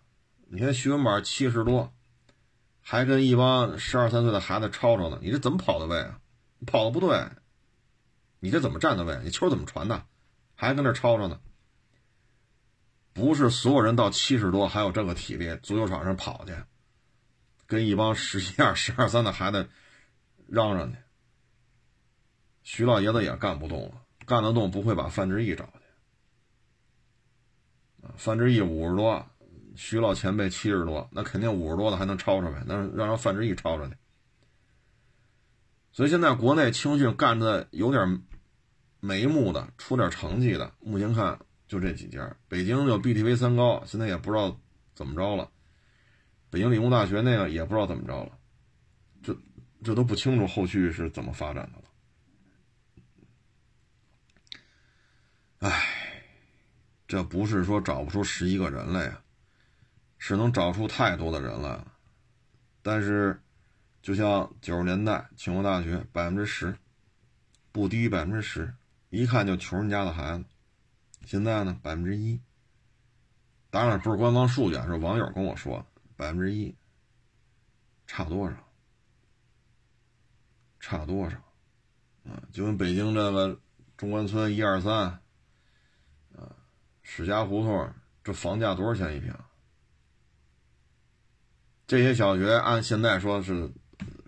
[0.48, 1.92] 你看徐文宝七十多，
[2.80, 6.18] 还跟一帮十二三岁的孩子吵吵呢，你这怎么跑的位啊？
[6.66, 7.16] 跑的不对，
[8.40, 9.20] 你这怎么站的位？
[9.22, 10.04] 你球怎么传的？
[10.54, 11.40] 还跟那吵吵呢？
[13.12, 16.54] 不是所有人到七十多还有这个体力，足球场上跑去，
[17.66, 19.68] 跟一帮十一二、十二三的孩子
[20.46, 20.98] 嚷嚷去。
[22.62, 25.72] 徐老爷子也干不动了，干得动不会把范志毅找去。
[28.16, 29.26] 范志毅五十多，
[29.76, 32.62] 徐老前辈七十多，那肯定五十多的还能超超呗？
[32.66, 33.94] 那让让范志毅超超去。
[35.92, 38.22] 所以现在国内青训干的有点
[39.00, 42.36] 眉目的，出点成绩的，目前看就这几家。
[42.46, 44.60] 北京有 BTV 三高，现在也不知道
[44.94, 45.50] 怎么着了。
[46.48, 48.38] 北京理工大学那个也不知道怎么着了，
[49.22, 49.36] 这
[49.82, 51.84] 这都不清楚后续是怎么发展的了。
[55.60, 55.96] 唉。
[57.06, 59.20] 这不是说找不出十一个人来呀，
[60.16, 61.92] 是能找出太多的人来了。
[62.82, 63.42] 但是，
[64.00, 66.72] 就像九十年代清华大学百分之十，
[67.72, 68.72] 不低于百分之十，
[69.10, 70.44] 一看就穷人家的孩子。
[71.26, 72.40] 现在呢，百分之一。
[73.68, 75.84] 当然不是官方数据啊，是网友跟我说，
[76.16, 76.74] 百分之一。
[78.06, 78.56] 差多少？
[80.80, 81.36] 差多少？
[82.24, 83.60] 啊，就跟北京这个
[83.96, 84.94] 中关村一二三。
[84.94, 85.20] 啊
[87.02, 87.92] 史家胡同
[88.22, 89.34] 这房价多少钱一平？
[91.86, 93.72] 这些小学按现在说是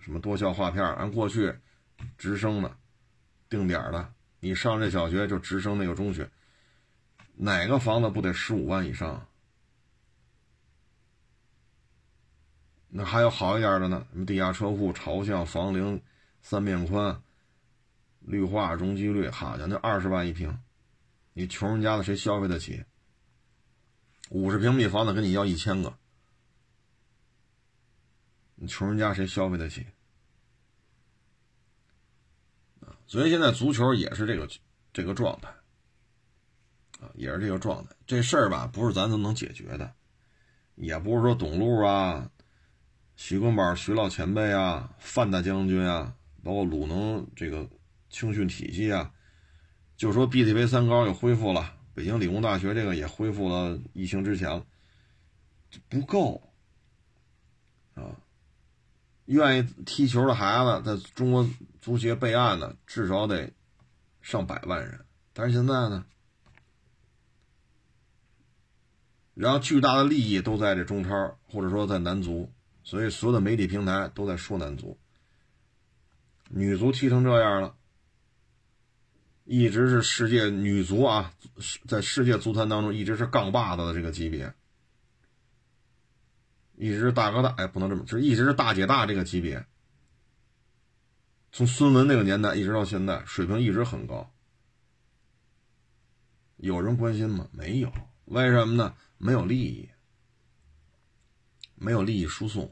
[0.01, 1.57] 什么多校划片按过去
[2.18, 2.76] 直升的
[3.49, 4.12] 定点的，
[4.45, 6.28] 你上这小学就直升那个中学，
[7.36, 9.28] 哪个房子不得十五万以上？
[12.88, 16.03] 那还有好一点的呢，什么地下车库、朝向、房龄、
[16.40, 17.22] 三面宽、
[18.18, 20.59] 绿化容积率，好家伙，那二十万一平。
[21.34, 22.84] 你穷人家的谁消费得起？
[24.30, 25.97] 五十平米房子跟你要一千个，
[28.57, 29.86] 你穷人家谁消费得起？
[33.12, 34.48] 所以现在足球也是这个
[34.90, 35.48] 这个状态，
[36.98, 37.90] 啊，也是这个状态。
[38.06, 39.92] 这事儿吧，不是咱都能解决的，
[40.76, 42.30] 也不是说董路啊、
[43.14, 47.68] 徐根宝、徐老前辈啊、范大将军啊，包括鲁能这个
[48.08, 49.12] 青训体系啊。
[49.94, 54.64] 就说 BTV 三高又恢复了，北京理工大学这个也恢复了疫情之前了，
[55.90, 56.54] 不够
[57.92, 58.16] 啊！
[59.26, 61.46] 愿意踢球的孩子在中国
[61.83, 63.53] 足协备案的至少得
[64.22, 66.07] 上百万人，但是现在呢，
[69.35, 72.53] 然后巨大的利益都在这中超或者说在男足，
[72.85, 74.97] 所以所有的媒体平台都在说男足，
[76.51, 77.74] 女足踢成这样了。
[79.45, 81.35] 一直是世界女足啊，
[81.89, 84.55] 在世界足坛当中一直是杠把子的这个级别，
[86.76, 89.66] 一直是大哥大，哎，不能这么，就一直是大姐大这个级别。
[91.53, 94.32] 从孙文那个年代一直到现在，水平一直很高。
[96.57, 97.48] 有人关心吗？
[97.53, 97.92] 没有，
[98.24, 98.96] 为什么呢？
[99.18, 99.88] 没有利益，
[101.74, 102.70] 没有利益输送。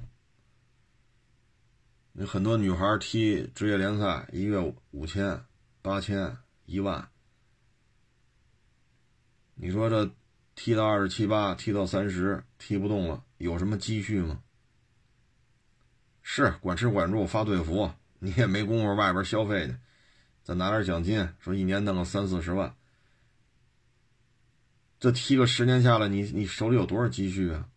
[2.15, 4.59] 有很多女孩踢职业联赛，一月
[4.91, 5.45] 五千、
[5.83, 6.37] 八千。
[6.67, 7.11] 一万，
[9.57, 10.15] 你说这
[10.55, 14.41] 踢到二十七八，踢到三十，踢不动了，有什么积蓄吗？
[16.23, 17.91] 是管吃管住发队服，
[18.21, 19.77] 你也没工夫外边消费去，
[20.43, 22.77] 再拿点奖金，说一年弄个三四十万，
[24.99, 27.69] 这踢个十年下来，你你手里有多少积蓄啊？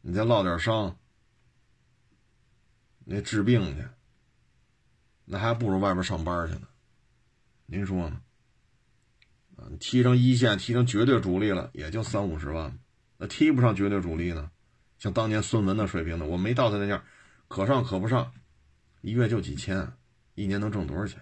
[0.00, 0.96] 你再落点伤，
[3.04, 3.84] 那治病去，
[5.24, 6.68] 那还不如外边上班去呢。
[7.66, 8.22] 您说呢？
[9.56, 12.78] 啊，踢成一线，踢成绝对主力了，也就三五十万。
[13.16, 14.52] 那踢不上绝对主力呢？
[14.98, 16.24] 像当年孙文的水平呢？
[16.26, 17.04] 我没到他那样，
[17.48, 18.32] 可上可不上，
[19.00, 19.92] 一月就几千，
[20.34, 21.20] 一年能挣多少钱？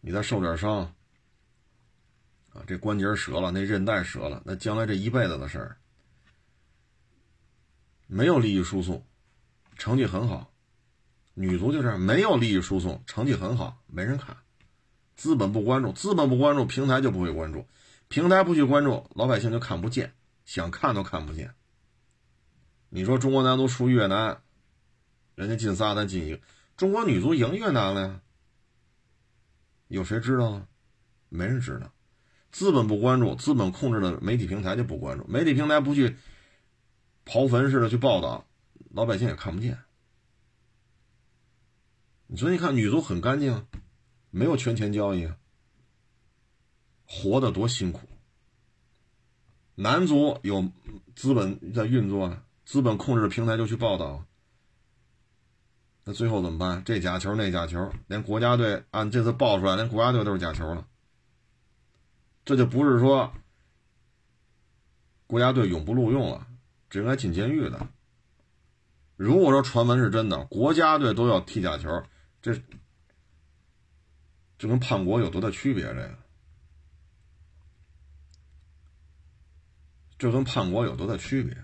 [0.00, 0.94] 你再受点伤，
[2.50, 5.76] 啊，这关节折了，那韧带折了，那将来这一辈子的事儿。
[8.06, 9.04] 没有利益输送，
[9.76, 10.52] 成绩很好。
[11.34, 14.36] 女足就这样，没有利益输送，成绩很好，没人看。
[15.16, 17.66] 资本不关注，资本不关注，平台就不会关注，
[18.08, 20.14] 平台不去关注，老百姓就看不见，
[20.44, 21.52] 想看都看不见。
[22.88, 24.40] 你说中国男足输越南，
[25.36, 26.40] 人家进仨，咱进一个；
[26.76, 28.20] 中国女足赢越南了呀，
[29.86, 30.66] 有谁知道啊？
[31.28, 31.92] 没人知道。
[32.50, 36.16] 资本不关注，资本控制的媒体平台就不关注，媒体平台不去
[37.24, 38.48] 刨坟似的去报道，
[38.90, 39.78] 老百姓也看不见。
[42.26, 43.64] 你说，你看女足很干净。
[44.30, 45.32] 没有权钱交易，
[47.06, 48.06] 活得多辛苦。
[49.76, 50.70] 男足有
[51.14, 54.26] 资本在运作，资本控制的平台就去报道，
[56.08, 56.84] 那最后怎么办？
[56.84, 60.86] 这假球那假球，连国家队按这次爆出来，连国家队都是假球了。
[62.44, 63.34] 这就不是说
[65.26, 66.46] 国家队永不录用了，
[66.88, 67.88] 这应该进监狱的。
[69.16, 72.02] 如果说传闻是真的，国家队都要踢假球，
[72.40, 72.58] 这。
[74.58, 75.84] 这跟叛国有多大区别？
[75.84, 76.18] 这个，
[80.16, 81.54] 这跟叛国有多大区别？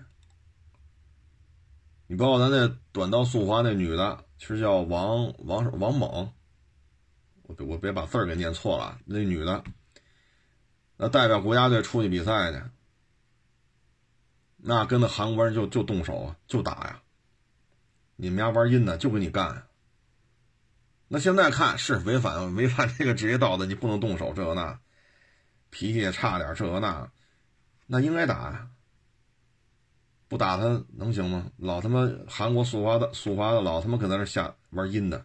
[2.05, 6.33] 你包括咱那短道速滑那女的，其实叫王王王猛，
[7.43, 8.99] 我我别把字儿给念错了。
[9.05, 9.63] 那女的，
[10.97, 12.61] 那代表国家队出去比赛去，
[14.57, 17.01] 那跟那韩国人就就动手，就打呀！
[18.17, 19.65] 你们家玩阴的，就跟你干。
[21.07, 24.77] 那现在看是违反违反这个职业道德，你不能动手这个那，
[25.69, 27.09] 脾气也差点这个那，
[27.85, 28.67] 那应该打呀，
[30.33, 31.45] 不打他能行吗？
[31.57, 35.23] 老他妈韩国速滑的速滑的老他妈搁在那下玩阴的，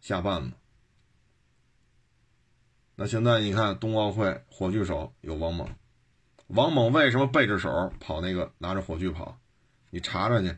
[0.00, 0.50] 下绊子。
[2.96, 5.68] 那现在你看冬奥会火炬手有王猛，
[6.48, 9.38] 王猛为什么背着手跑那个拿着火炬跑？
[9.90, 10.56] 你查查去，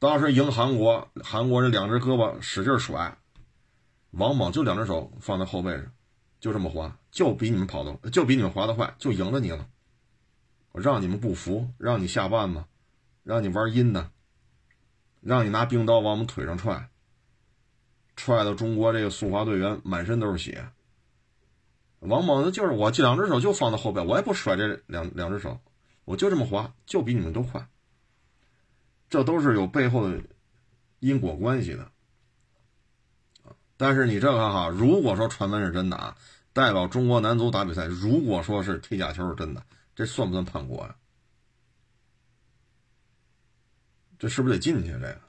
[0.00, 3.16] 当时赢韩国，韩国人两只胳膊使劲甩。
[4.10, 5.86] 王猛就两只手放在后背上，
[6.40, 9.68] 就这么滑，就比你们跑的，就比你们滑的快，就赢了你了。
[10.72, 12.64] 我让你们不服，让你下绊子，
[13.24, 14.10] 让你玩阴的，
[15.20, 16.90] 让你拿冰刀往我们腿上踹，
[18.14, 20.68] 踹到中国这个速滑队员满身都是血。
[22.00, 25.58] 王猛子就是我这两只手就放在后背，我也不甩这两两只手，
[26.04, 27.66] 我就这么滑，就比你们都快。
[29.08, 30.20] 这都是有背后的
[31.00, 31.90] 因果关系的。
[33.78, 36.16] 但是你这个哈，如果说传闻是真的啊，
[36.52, 39.64] 代表中国男足打比赛，如果说是踢假球是真的，
[39.96, 40.94] 这算不算叛国呀？
[44.24, 44.90] 这是不是得进去？
[44.92, 45.20] 这个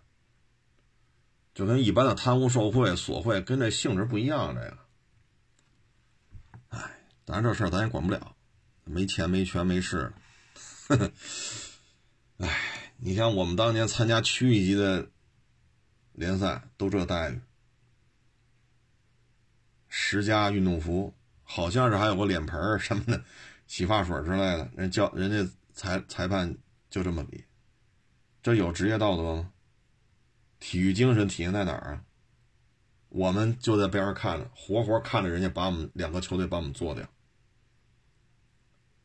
[1.54, 4.56] 就跟一般的贪污受贿、索贿，跟这性质不一样。
[4.56, 4.78] 这个，
[6.70, 6.91] 哎，
[7.26, 8.34] 咱这事儿咱也管不了，
[8.86, 10.14] 没钱、没权、没势。
[10.88, 11.12] 呵 呵
[12.38, 15.10] 哎，你像我们当年参加区域级的
[16.14, 17.41] 联赛，都这待遇。
[19.89, 23.22] 十佳运动服，好像是还有个脸盆什么的，
[23.68, 24.72] 洗发水之类的。
[24.78, 26.56] 人教人家裁裁判
[26.89, 27.43] 就这么比，
[28.46, 29.52] 这有职业道德吗？
[30.60, 32.03] 体育精神体现在哪儿啊？
[33.10, 37.03] 我们就在边上看着，活活看着人家把我们两个球队把我们做掉。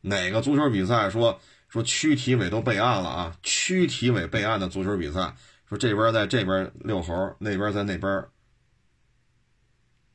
[0.01, 1.39] 哪个足球比赛说
[1.69, 3.35] 说区体委都备案了啊？
[3.41, 5.35] 区体委备案的足球比赛，
[5.67, 8.23] 说这边在这边遛猴，那边在那边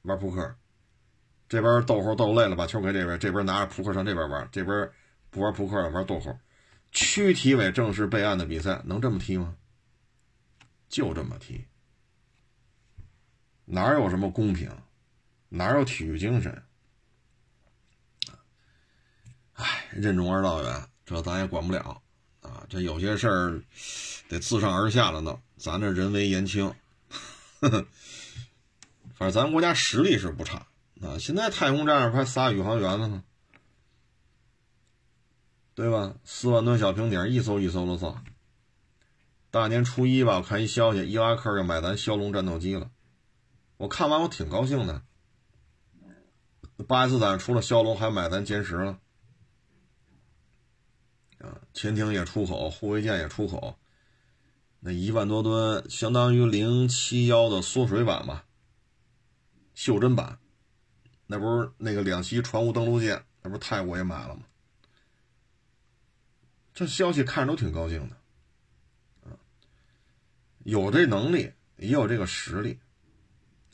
[0.02, 0.54] 玩扑克。
[1.48, 4.88] 这边逗猴逗累了，把球给这边，这边拿着扑克上这边玩，这边
[5.30, 6.38] 不玩扑克了，玩逗猴。
[6.92, 9.56] 区体委正式备案的比赛能这么踢吗？
[10.88, 11.66] 就这么踢，
[13.64, 14.70] 哪有什么公平，
[15.48, 16.62] 哪有体育精神？
[19.54, 22.02] 哎，任重而道远，这咱也管不了
[22.40, 22.64] 啊。
[22.68, 23.62] 这有些事儿
[24.28, 26.72] 得自上而下了呢，咱这人为言轻。
[27.60, 30.66] 反正咱国家实力是不差。
[31.02, 33.22] 啊，现在太空站上还仨宇航员呢，
[35.76, 36.14] 对吧？
[36.24, 38.18] 四万吨小平顶，一艘一艘的造。
[39.50, 42.90] 大年初一吧，我看一消息，伊拉克要买咱枭龙战斗机了。
[43.76, 45.02] 我看完我挺高兴的。
[46.88, 48.98] 巴基斯坦除了枭龙，还买咱歼十了。
[51.40, 53.78] 啊，潜艇也出口，护卫舰也出口。
[54.80, 58.46] 那一万多吨，相当于零七幺的缩水版吧，
[59.74, 60.38] 袖珍版。
[61.26, 64.42] 那不是那个两栖船坞登陆舰，那不是泰国也买了吗？
[66.76, 68.16] 这消息看着都挺高兴的，
[69.30, 69.32] 啊，
[70.58, 72.78] 有这能力，也有这个实力，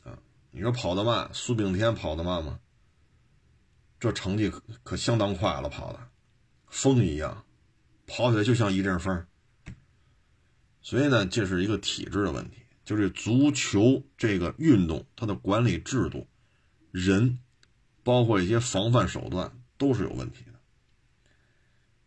[0.05, 0.17] 啊，
[0.51, 2.61] 你说跑得慢，苏炳添跑得慢吗？
[3.99, 5.99] 这成绩可可相当快了，跑的，
[6.67, 7.43] 风一样，
[8.07, 9.27] 跑起来就像一阵风。
[10.81, 16.25] 所以呢，这是一个体制的问题，就是足球这个运动它的管理制度、
[16.91, 17.37] 人，
[18.01, 20.52] 包括一些防范手段都是有问题的。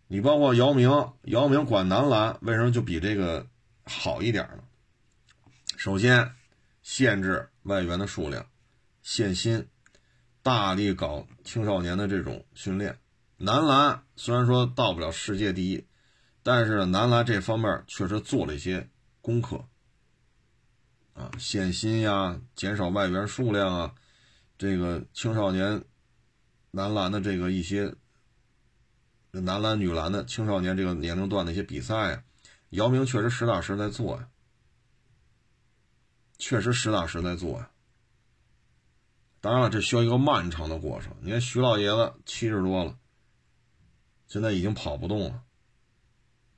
[0.09, 0.89] 你包括姚明，
[1.23, 3.47] 姚明管男篮为什么就比这个
[3.85, 4.62] 好一点呢？
[5.77, 6.33] 首先，
[6.83, 8.47] 限制外援的数量，
[9.03, 9.69] 限薪，
[10.43, 12.99] 大力搞青少年的这种训练。
[13.37, 15.85] 男篮虽然说到不了世界第一，
[16.43, 18.89] 但是男篮这方面确实做了一些
[19.20, 19.65] 功课。
[21.15, 23.95] 啊，限薪呀，减少外援数量啊，
[24.57, 25.83] 这个青少年
[26.70, 27.93] 男篮的这个一些
[29.41, 32.23] 男篮、女篮的青少年这个年龄段的一些比赛啊，
[32.71, 34.29] 姚明确实实打实在做呀。
[36.39, 37.71] 确实实打实在做呀，
[39.41, 41.17] 当然了，这需要一个漫长的过程。
[41.23, 42.99] 你看徐老爷子七十多了，
[44.27, 45.43] 现在已经跑不动了，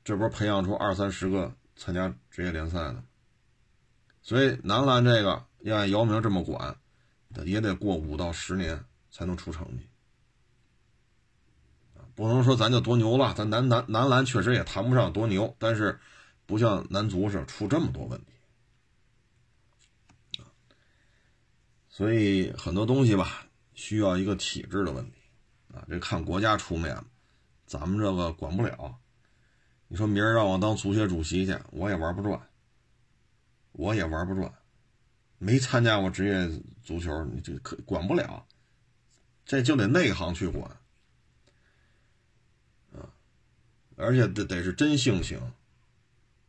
[0.03, 3.05] 这不是培养出二三十个参加职业联赛的。
[4.21, 6.77] 所以男篮这个要按姚明这么管，
[7.45, 9.88] 也得过五到十年才能出成绩
[12.19, 16.01] 不能说咱就多牛了，咱男男男篮确实也谈不上多牛，但是
[16.47, 18.33] 不像男足似的出这么多问题。
[21.89, 25.19] 所以很多东西吧，需要一个体制的问题
[25.73, 27.01] 啊，这看国家出面，
[27.67, 28.99] 咱们这个管不了。
[29.87, 32.49] 你说明儿让我当足协主席去，我也玩不转，
[33.71, 34.53] 我也玩不转，
[35.39, 38.45] 没参加过职业足球，你这可管不了，
[39.47, 40.69] 这就得内行去管
[42.93, 43.05] 啊，
[43.99, 45.41] 而且得得是真性情，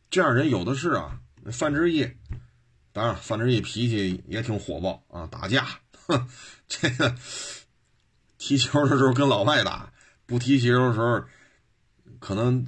[0.08, 1.20] 这样人有的是啊，
[1.52, 2.08] 范志毅。
[2.92, 6.28] 当然，范志毅脾气也挺火爆啊，打架，哼，
[6.66, 7.16] 这个
[8.36, 9.92] 踢球的时候跟老外打，
[10.26, 11.24] 不踢球的时候
[12.18, 12.66] 可能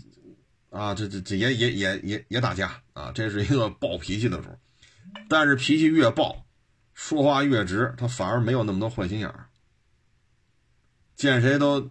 [0.70, 4.56] 啊，这这这也也也也也打架啊，这是一个暴脾气的时候。
[5.28, 6.46] 但是脾气越暴，
[6.94, 9.48] 说话越直，他反而没有那么多坏心眼儿，
[11.16, 11.90] 见谁都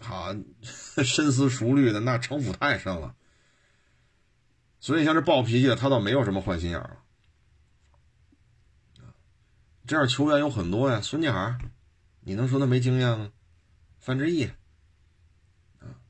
[0.00, 0.34] 好
[1.04, 3.14] 深思熟虑的，那城府太深了。
[4.80, 6.96] 所以像这暴脾气的，他倒没有什么坏心眼儿了。
[9.86, 11.58] 这样球员有很多呀，孙继海，
[12.20, 13.32] 你能说他没经验吗？
[13.98, 14.44] 范志毅，
[15.80, 16.00] 啊，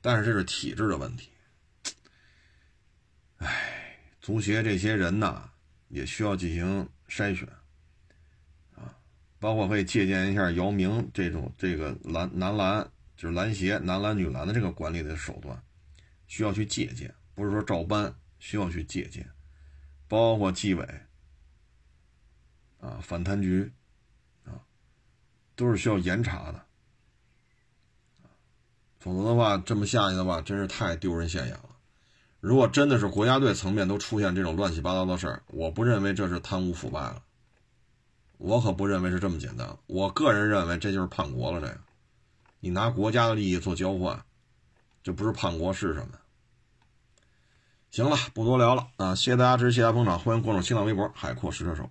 [0.00, 1.30] 但是这是体制的问题。
[3.36, 5.50] 哎，足协这些人呐，
[5.88, 7.46] 也需要进行筛选，
[8.74, 8.96] 啊，
[9.38, 12.90] 包括可以借鉴一下姚明这种这个篮男篮
[13.24, 15.58] 就是篮协男篮女篮的这个管理的手段，
[16.26, 19.26] 需要去借鉴，不是说照搬，需要去借鉴，
[20.06, 20.86] 包括纪委。
[22.80, 23.72] 啊，反贪局，
[24.44, 24.60] 啊，
[25.56, 26.66] 都是需要严查的，
[29.00, 31.70] 否则的话，这么下去的话，真是太丢人现眼了。
[32.40, 37.22] 如果真的是国家队层面都出现这种乱七八糟的事儿，我不认为这是贪污腐败了，
[38.36, 39.74] 我可不认为是这么简单。
[39.86, 41.58] 我个人认为这就是叛国了。
[41.58, 41.80] 这个，
[42.64, 44.24] 你拿国家的利益做交换，
[45.02, 46.18] 这不是叛国是什么？
[47.90, 49.14] 行了，不多聊了啊！
[49.14, 51.90] 谢谢大家支持，谢谢大家捧场，欢迎关注新浪微博“海阔石车手”。